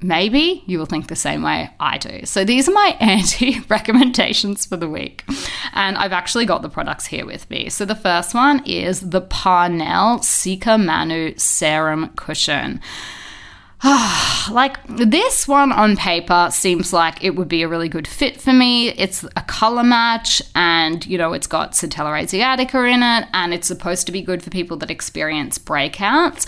maybe 0.00 0.62
you 0.66 0.78
will 0.78 0.86
think 0.86 1.08
the 1.08 1.16
same 1.16 1.42
way 1.42 1.70
I 1.80 1.98
do. 1.98 2.24
So 2.24 2.44
these 2.44 2.68
are 2.68 2.72
my 2.72 2.96
anti 3.00 3.60
recommendations 3.68 4.66
for 4.66 4.76
the 4.76 4.88
week. 4.88 5.24
And 5.72 5.96
I've 5.96 6.12
actually 6.12 6.46
got 6.46 6.62
the 6.62 6.68
products 6.68 7.06
here 7.06 7.26
with 7.26 7.48
me. 7.50 7.68
So 7.68 7.84
the 7.84 7.94
first 7.94 8.34
one 8.34 8.62
is 8.64 9.10
the 9.10 9.20
Parnell 9.20 10.18
Cica 10.18 10.82
Manu 10.82 11.36
Serum 11.36 12.10
Cushion. 12.16 12.80
like 14.50 14.76
this 14.88 15.46
one 15.46 15.70
on 15.70 15.96
paper 15.96 16.48
seems 16.50 16.92
like 16.92 17.22
it 17.22 17.36
would 17.36 17.46
be 17.46 17.62
a 17.62 17.68
really 17.68 17.88
good 17.88 18.08
fit 18.08 18.40
for 18.40 18.52
me. 18.52 18.88
It's 18.90 19.24
a 19.36 19.42
color 19.46 19.84
match 19.84 20.42
and 20.56 21.06
you 21.06 21.16
know 21.16 21.32
it's 21.32 21.46
got 21.46 21.72
Centella 21.72 22.20
asiatica 22.20 22.92
in 22.92 23.02
it 23.04 23.28
and 23.32 23.54
it's 23.54 23.68
supposed 23.68 24.06
to 24.06 24.12
be 24.12 24.20
good 24.20 24.42
for 24.42 24.50
people 24.50 24.76
that 24.78 24.90
experience 24.90 25.58
breakouts. 25.58 26.46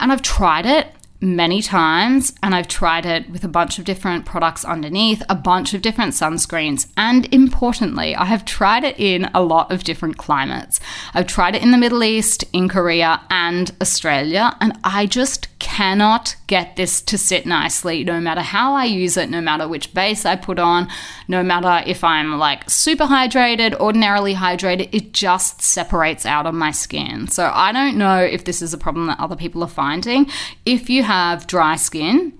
And 0.00 0.10
I've 0.10 0.22
tried 0.22 0.64
it 0.64 0.88
many 1.22 1.62
times 1.62 2.34
and 2.42 2.54
I've 2.54 2.68
tried 2.68 3.06
it 3.06 3.30
with 3.30 3.44
a 3.44 3.48
bunch 3.48 3.78
of 3.78 3.84
different 3.84 4.26
products 4.26 4.64
underneath, 4.64 5.22
a 5.28 5.34
bunch 5.34 5.72
of 5.72 5.80
different 5.80 6.12
sunscreens, 6.12 6.88
and 6.96 7.32
importantly, 7.32 8.14
I 8.16 8.24
have 8.24 8.44
tried 8.44 8.84
it 8.84 8.98
in 8.98 9.30
a 9.32 9.42
lot 9.42 9.70
of 9.70 9.84
different 9.84 10.18
climates. 10.18 10.80
I've 11.14 11.28
tried 11.28 11.54
it 11.54 11.62
in 11.62 11.70
the 11.70 11.78
Middle 11.78 12.02
East, 12.02 12.44
in 12.52 12.68
Korea, 12.68 13.20
and 13.30 13.70
Australia, 13.80 14.56
and 14.60 14.76
I 14.82 15.06
just 15.06 15.51
cannot 15.62 16.34
get 16.48 16.74
this 16.74 17.00
to 17.00 17.16
sit 17.16 17.46
nicely 17.46 18.02
no 18.02 18.20
matter 18.20 18.40
how 18.40 18.74
I 18.74 18.84
use 18.84 19.16
it, 19.16 19.30
no 19.30 19.40
matter 19.40 19.68
which 19.68 19.94
base 19.94 20.26
I 20.26 20.34
put 20.34 20.58
on, 20.58 20.88
no 21.28 21.44
matter 21.44 21.88
if 21.88 22.02
I'm 22.02 22.36
like 22.36 22.68
super 22.68 23.04
hydrated, 23.04 23.78
ordinarily 23.78 24.34
hydrated, 24.34 24.88
it 24.92 25.12
just 25.12 25.62
separates 25.62 26.26
out 26.26 26.46
on 26.46 26.56
my 26.56 26.72
skin. 26.72 27.28
So 27.28 27.48
I 27.54 27.70
don't 27.70 27.96
know 27.96 28.18
if 28.18 28.44
this 28.44 28.60
is 28.60 28.74
a 28.74 28.78
problem 28.78 29.06
that 29.06 29.20
other 29.20 29.36
people 29.36 29.62
are 29.62 29.68
finding. 29.68 30.28
If 30.66 30.90
you 30.90 31.04
have 31.04 31.46
dry 31.46 31.76
skin, 31.76 32.36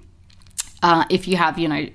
uh, 0.83 1.05
if 1.09 1.29
you 1.29 1.37
have, 1.37 1.61
you 1.61 1.69
know, 1.69 1.87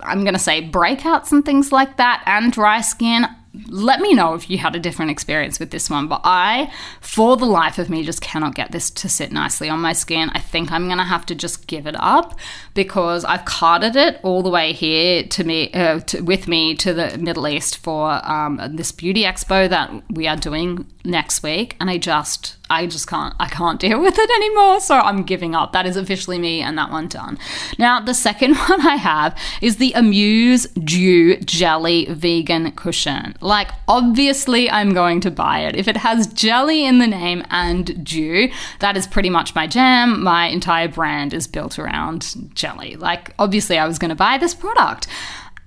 I'm 0.00 0.22
going 0.22 0.32
to 0.32 0.38
say 0.38 0.62
breakouts 0.66 1.32
and 1.32 1.44
things 1.44 1.70
like 1.70 1.98
that, 1.98 2.22
and 2.24 2.50
dry 2.50 2.80
skin, 2.80 3.26
let 3.68 4.00
me 4.00 4.14
know 4.14 4.34
if 4.34 4.50
you 4.50 4.58
had 4.58 4.76
a 4.76 4.80
different 4.80 5.10
experience 5.10 5.58
with 5.58 5.70
this 5.70 5.90
one. 5.90 6.08
But 6.08 6.20
I, 6.24 6.72
for 7.00 7.36
the 7.36 7.46
life 7.46 7.78
of 7.78 7.90
me, 7.90 8.02
just 8.02 8.20
cannot 8.20 8.54
get 8.54 8.72
this 8.72 8.90
to 8.90 9.08
sit 9.08 9.32
nicely 9.32 9.68
on 9.68 9.80
my 9.80 9.92
skin. 9.92 10.30
I 10.30 10.40
think 10.40 10.70
I'm 10.72 10.86
going 10.86 10.98
to 10.98 11.04
have 11.04 11.26
to 11.26 11.34
just 11.34 11.66
give 11.66 11.86
it 11.86 11.96
up 11.98 12.38
because 12.74 13.24
I've 13.24 13.44
carted 13.44 13.96
it 13.96 14.20
all 14.22 14.42
the 14.42 14.50
way 14.50 14.72
here 14.72 15.22
to 15.24 15.44
me, 15.44 15.72
uh, 15.72 16.00
to, 16.00 16.20
with 16.20 16.48
me 16.48 16.74
to 16.76 16.92
the 16.92 17.18
Middle 17.18 17.48
East 17.48 17.78
for 17.78 18.24
um, 18.28 18.60
this 18.74 18.92
beauty 18.92 19.22
expo 19.22 19.68
that 19.68 19.90
we 20.10 20.26
are 20.26 20.36
doing 20.36 20.86
next 21.06 21.42
week, 21.42 21.76
and 21.80 21.88
I 21.88 21.98
just 21.98 22.56
I 22.68 22.86
just 22.86 23.06
can't 23.06 23.34
I 23.38 23.48
can't 23.48 23.78
deal 23.78 24.00
with 24.00 24.18
it 24.18 24.30
anymore. 24.30 24.80
So 24.80 24.96
I'm 24.96 25.22
giving 25.22 25.54
up. 25.54 25.72
That 25.72 25.86
is 25.86 25.96
officially 25.96 26.38
me 26.38 26.60
and 26.60 26.76
that 26.78 26.90
one 26.90 27.08
done. 27.08 27.38
Now 27.78 28.00
the 28.00 28.14
second 28.14 28.56
one 28.68 28.86
I 28.86 28.96
have 28.96 29.38
is 29.62 29.76
the 29.76 29.92
Amuse 29.92 30.66
Dew 30.66 31.36
Jelly 31.38 32.06
Vegan 32.10 32.72
Cushion. 32.72 33.36
Like 33.46 33.70
obviously 33.86 34.68
I'm 34.68 34.92
going 34.92 35.20
to 35.20 35.30
buy 35.30 35.60
it. 35.60 35.76
If 35.76 35.86
it 35.86 35.98
has 35.98 36.26
jelly 36.26 36.84
in 36.84 36.98
the 36.98 37.06
name 37.06 37.44
and 37.48 38.04
dew, 38.04 38.50
that 38.80 38.96
is 38.96 39.06
pretty 39.06 39.30
much 39.30 39.54
my 39.54 39.68
jam. 39.68 40.22
My 40.22 40.46
entire 40.46 40.88
brand 40.88 41.32
is 41.32 41.46
built 41.46 41.78
around 41.78 42.50
jelly. 42.54 42.96
Like 42.96 43.34
obviously 43.38 43.78
I 43.78 43.86
was 43.86 43.98
going 43.98 44.08
to 44.08 44.16
buy 44.16 44.36
this 44.36 44.54
product. 44.54 45.06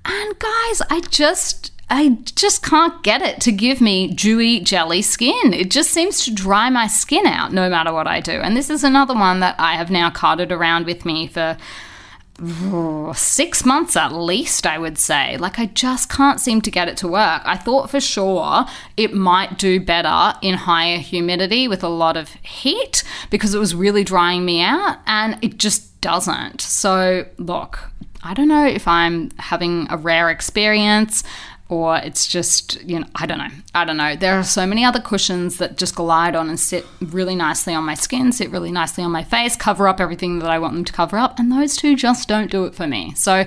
And 0.03 0.37
guys, 0.39 0.81
I 0.89 1.01
just 1.09 1.71
I 1.89 2.17
just 2.35 2.63
can't 2.63 3.01
get 3.01 3.21
it 3.21 3.41
to 3.41 3.51
give 3.51 3.79
me 3.79 4.13
dewy 4.13 4.59
jelly 4.59 5.01
skin. 5.01 5.53
It 5.53 5.71
just 5.71 5.89
seems 5.89 6.23
to 6.25 6.33
dry 6.33 6.69
my 6.69 6.85
skin 6.85 7.25
out 7.25 7.51
no 7.53 7.69
matter 7.69 7.93
what 7.93 8.07
I 8.07 8.19
do. 8.19 8.33
And 8.33 8.55
this 8.55 8.69
is 8.69 8.83
another 8.83 9.15
one 9.15 9.39
that 9.39 9.55
I 9.57 9.75
have 9.75 9.89
now 9.89 10.11
carted 10.11 10.51
around 10.51 10.85
with 10.85 11.05
me 11.05 11.27
for 11.27 11.57
six 13.15 13.65
months 13.65 13.95
at 13.95 14.13
least, 14.13 14.65
I 14.65 14.77
would 14.77 14.97
say. 14.97 15.37
Like, 15.37 15.59
I 15.59 15.67
just 15.67 16.09
can't 16.09 16.39
seem 16.39 16.61
to 16.61 16.71
get 16.71 16.87
it 16.87 16.97
to 16.97 17.07
work. 17.07 17.41
I 17.45 17.57
thought 17.57 17.89
for 17.89 17.99
sure 17.99 18.65
it 18.97 19.13
might 19.13 19.57
do 19.57 19.79
better 19.79 20.37
in 20.41 20.55
higher 20.55 20.97
humidity 20.97 21.67
with 21.67 21.83
a 21.83 21.89
lot 21.89 22.17
of 22.17 22.29
heat 22.41 23.03
because 23.29 23.53
it 23.53 23.59
was 23.59 23.75
really 23.75 24.03
drying 24.03 24.45
me 24.45 24.61
out, 24.61 24.99
and 25.05 25.37
it 25.41 25.57
just 25.57 25.99
doesn't. 26.01 26.61
So, 26.61 27.25
look, 27.37 27.91
I 28.21 28.33
don't 28.33 28.47
know 28.49 28.65
if 28.65 28.87
I'm 28.87 29.31
having 29.37 29.87
a 29.89 29.97
rare 29.97 30.29
experience 30.29 31.23
or 31.69 31.97
it's 31.97 32.25
just, 32.25 32.81
you 32.83 32.99
know, 32.99 33.07
I 33.15 33.27
don't 33.27 33.37
know. 33.37 33.49
I 33.75 33.85
don't 33.85 33.97
know. 33.97 34.15
There 34.15 34.33
are 34.33 34.43
so 34.43 34.65
many 34.65 34.83
other 34.83 34.99
cushions 34.99 35.57
that 35.59 35.77
just 35.77 35.95
glide 35.95 36.35
on 36.35 36.49
and 36.49 36.59
sit 36.59 36.85
really 36.99 37.35
nicely 37.35 37.75
on 37.75 37.83
my 37.83 37.93
skin, 37.93 38.31
sit 38.31 38.49
really 38.49 38.71
nicely 38.71 39.03
on 39.03 39.11
my 39.11 39.23
face, 39.23 39.55
cover 39.55 39.87
up 39.87 39.99
everything 39.99 40.39
that 40.39 40.49
I 40.49 40.57
want 40.57 40.73
them 40.73 40.83
to 40.83 40.93
cover 40.93 41.17
up, 41.17 41.37
and 41.37 41.51
those 41.51 41.77
two 41.77 41.95
just 41.95 42.27
don't 42.27 42.49
do 42.49 42.65
it 42.65 42.73
for 42.73 42.87
me. 42.87 43.13
So, 43.15 43.45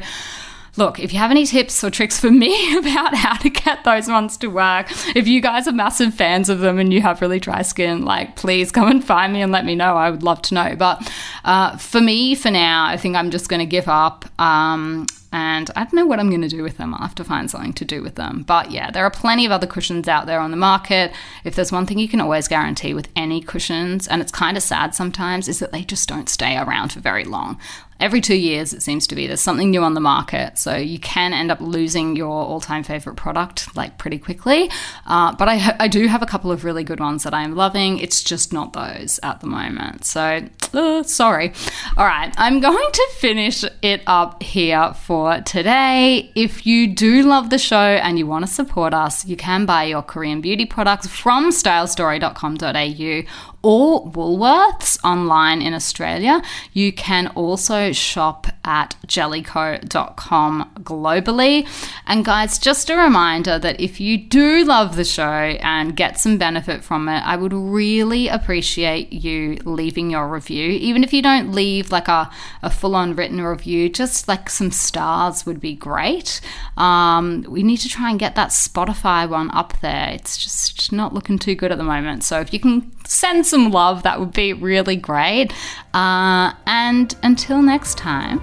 look, 0.76 0.98
if 0.98 1.12
you 1.12 1.18
have 1.18 1.30
any 1.30 1.44
tips 1.44 1.82
or 1.84 1.90
tricks 1.90 2.18
for 2.18 2.30
me 2.30 2.76
about 2.78 3.14
how 3.14 3.36
to 3.36 3.50
get 3.50 3.84
those 3.84 4.08
ones 4.08 4.36
to 4.38 4.48
work, 4.48 4.86
if 5.14 5.26
you 5.26 5.40
guys 5.40 5.68
are 5.68 5.72
massive 5.72 6.14
fans 6.14 6.48
of 6.48 6.60
them 6.60 6.78
and 6.78 6.92
you 6.92 7.02
have 7.02 7.20
really 7.20 7.40
dry 7.40 7.62
skin, 7.62 8.04
like 8.04 8.36
please 8.36 8.70
come 8.72 8.88
and 8.88 9.04
find 9.04 9.32
me 9.32 9.42
and 9.42 9.52
let 9.52 9.64
me 9.64 9.74
know. 9.74 9.96
I 9.96 10.10
would 10.10 10.22
love 10.22 10.42
to 10.42 10.54
know. 10.54 10.74
But 10.76 11.10
uh, 11.44 11.76
for 11.76 12.00
me, 12.00 12.34
for 12.34 12.50
now, 12.50 12.86
I 12.86 12.96
think 12.96 13.16
I'm 13.16 13.30
just 13.30 13.48
going 13.48 13.60
to 13.60 13.66
give 13.66 13.88
up. 13.88 14.24
Um, 14.40 15.06
and 15.34 15.70
I 15.76 15.84
don't 15.84 15.94
know 15.94 16.04
what 16.04 16.20
I'm 16.20 16.28
going 16.28 16.42
to 16.42 16.48
do 16.48 16.62
with 16.62 16.76
them. 16.76 16.92
I'll 16.92 17.00
have 17.00 17.14
to 17.14 17.24
find 17.24 17.50
something 17.50 17.72
to 17.74 17.86
do 17.86 18.02
with 18.02 18.16
them. 18.16 18.44
But 18.46 18.70
yeah, 18.70 18.90
there 18.90 19.04
are 19.04 19.10
plenty 19.10 19.46
of 19.46 19.52
other 19.52 19.66
cushions 19.66 20.06
out 20.06 20.26
there 20.26 20.40
on 20.40 20.50
the 20.50 20.58
market. 20.58 21.10
If 21.42 21.54
there's 21.54 21.72
one 21.72 21.86
thing 21.86 21.98
you 21.98 22.08
can 22.08 22.20
always 22.20 22.48
guarantee 22.48 22.92
with 22.92 23.08
any 23.16 23.40
cushions, 23.40 24.06
and 24.06 24.20
it's 24.20 24.30
kind 24.30 24.58
of 24.58 24.62
sad 24.62 24.94
sometimes, 24.94 25.48
is 25.48 25.58
that 25.60 25.72
they 25.72 25.84
just 25.84 26.06
don't 26.06 26.28
stay 26.28 26.58
around 26.58 26.92
for 26.92 27.00
very 27.00 27.24
long 27.24 27.58
every 28.02 28.20
two 28.20 28.36
years, 28.36 28.74
it 28.74 28.82
seems 28.82 29.06
to 29.06 29.14
be, 29.14 29.26
there's 29.26 29.40
something 29.40 29.70
new 29.70 29.82
on 29.82 29.94
the 29.94 30.00
market. 30.00 30.58
So 30.58 30.76
you 30.76 30.98
can 30.98 31.32
end 31.32 31.50
up 31.50 31.60
losing 31.60 32.16
your 32.16 32.30
all 32.30 32.60
time 32.60 32.82
favorite 32.82 33.16
product 33.16 33.74
like 33.76 33.96
pretty 33.96 34.18
quickly. 34.18 34.70
Uh, 35.06 35.34
but 35.36 35.48
I, 35.48 35.76
I 35.78 35.88
do 35.88 36.06
have 36.08 36.22
a 36.22 36.26
couple 36.26 36.50
of 36.50 36.64
really 36.64 36.84
good 36.84 37.00
ones 37.00 37.22
that 37.22 37.32
I'm 37.32 37.54
loving. 37.54 37.98
It's 37.98 38.22
just 38.22 38.52
not 38.52 38.72
those 38.72 39.20
at 39.22 39.40
the 39.40 39.46
moment. 39.46 40.04
So 40.04 40.42
uh, 40.74 41.02
sorry. 41.04 41.52
All 41.96 42.06
right, 42.06 42.34
I'm 42.36 42.60
going 42.60 42.92
to 42.92 43.08
finish 43.18 43.64
it 43.82 44.02
up 44.06 44.42
here 44.42 44.94
for 44.94 45.40
today. 45.40 46.32
If 46.34 46.66
you 46.66 46.94
do 46.94 47.22
love 47.22 47.50
the 47.50 47.58
show 47.58 47.76
and 47.76 48.18
you 48.18 48.26
want 48.26 48.46
to 48.46 48.52
support 48.52 48.94
us, 48.94 49.26
you 49.26 49.36
can 49.36 49.66
buy 49.66 49.84
your 49.84 50.02
Korean 50.02 50.40
beauty 50.40 50.66
products 50.66 51.06
from 51.06 51.50
stylestory.com.au 51.50 53.51
or 53.62 54.04
Woolworths 54.06 54.98
online 55.04 55.62
in 55.62 55.72
Australia. 55.72 56.42
You 56.72 56.92
can 56.92 57.28
also 57.28 57.92
shop 57.92 58.48
at 58.64 58.94
jellyko.com 59.06 60.70
globally. 60.80 61.68
And 62.06 62.24
guys, 62.24 62.58
just 62.58 62.90
a 62.90 62.96
reminder 62.96 63.58
that 63.58 63.80
if 63.80 64.00
you 64.00 64.18
do 64.18 64.64
love 64.64 64.96
the 64.96 65.04
show 65.04 65.22
and 65.22 65.96
get 65.96 66.18
some 66.18 66.38
benefit 66.38 66.84
from 66.84 67.08
it, 67.08 67.20
I 67.20 67.36
would 67.36 67.52
really 67.52 68.28
appreciate 68.28 69.12
you 69.12 69.58
leaving 69.64 70.10
your 70.10 70.28
review. 70.28 70.70
Even 70.70 71.04
if 71.04 71.12
you 71.12 71.22
don't 71.22 71.52
leave 71.52 71.90
like 71.90 72.08
a, 72.08 72.30
a 72.62 72.70
full 72.70 72.94
on 72.94 73.14
written 73.14 73.40
review, 73.42 73.88
just 73.88 74.28
like 74.28 74.50
some 74.50 74.70
stars 74.70 75.46
would 75.46 75.60
be 75.60 75.74
great. 75.74 76.40
Um, 76.76 77.44
we 77.48 77.62
need 77.62 77.78
to 77.78 77.88
try 77.88 78.10
and 78.10 78.18
get 78.18 78.34
that 78.34 78.50
Spotify 78.50 79.28
one 79.28 79.50
up 79.52 79.74
there. 79.80 80.10
It's 80.10 80.36
just 80.36 80.92
not 80.92 81.14
looking 81.14 81.38
too 81.38 81.54
good 81.54 81.72
at 81.72 81.78
the 81.78 81.84
moment. 81.84 82.24
So 82.24 82.40
if 82.40 82.52
you 82.52 82.60
can 82.60 82.92
send 83.06 83.46
some 83.52 83.70
love, 83.70 84.02
that 84.04 84.18
would 84.18 84.32
be 84.32 84.54
really 84.54 84.96
great. 84.96 85.52
Uh, 85.92 86.54
and 86.66 87.14
until 87.22 87.60
next 87.60 87.98
time, 87.98 88.40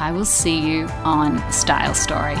I 0.00 0.10
will 0.10 0.24
see 0.24 0.58
you 0.58 0.88
on 1.04 1.40
Style 1.52 1.94
Story. 1.94 2.34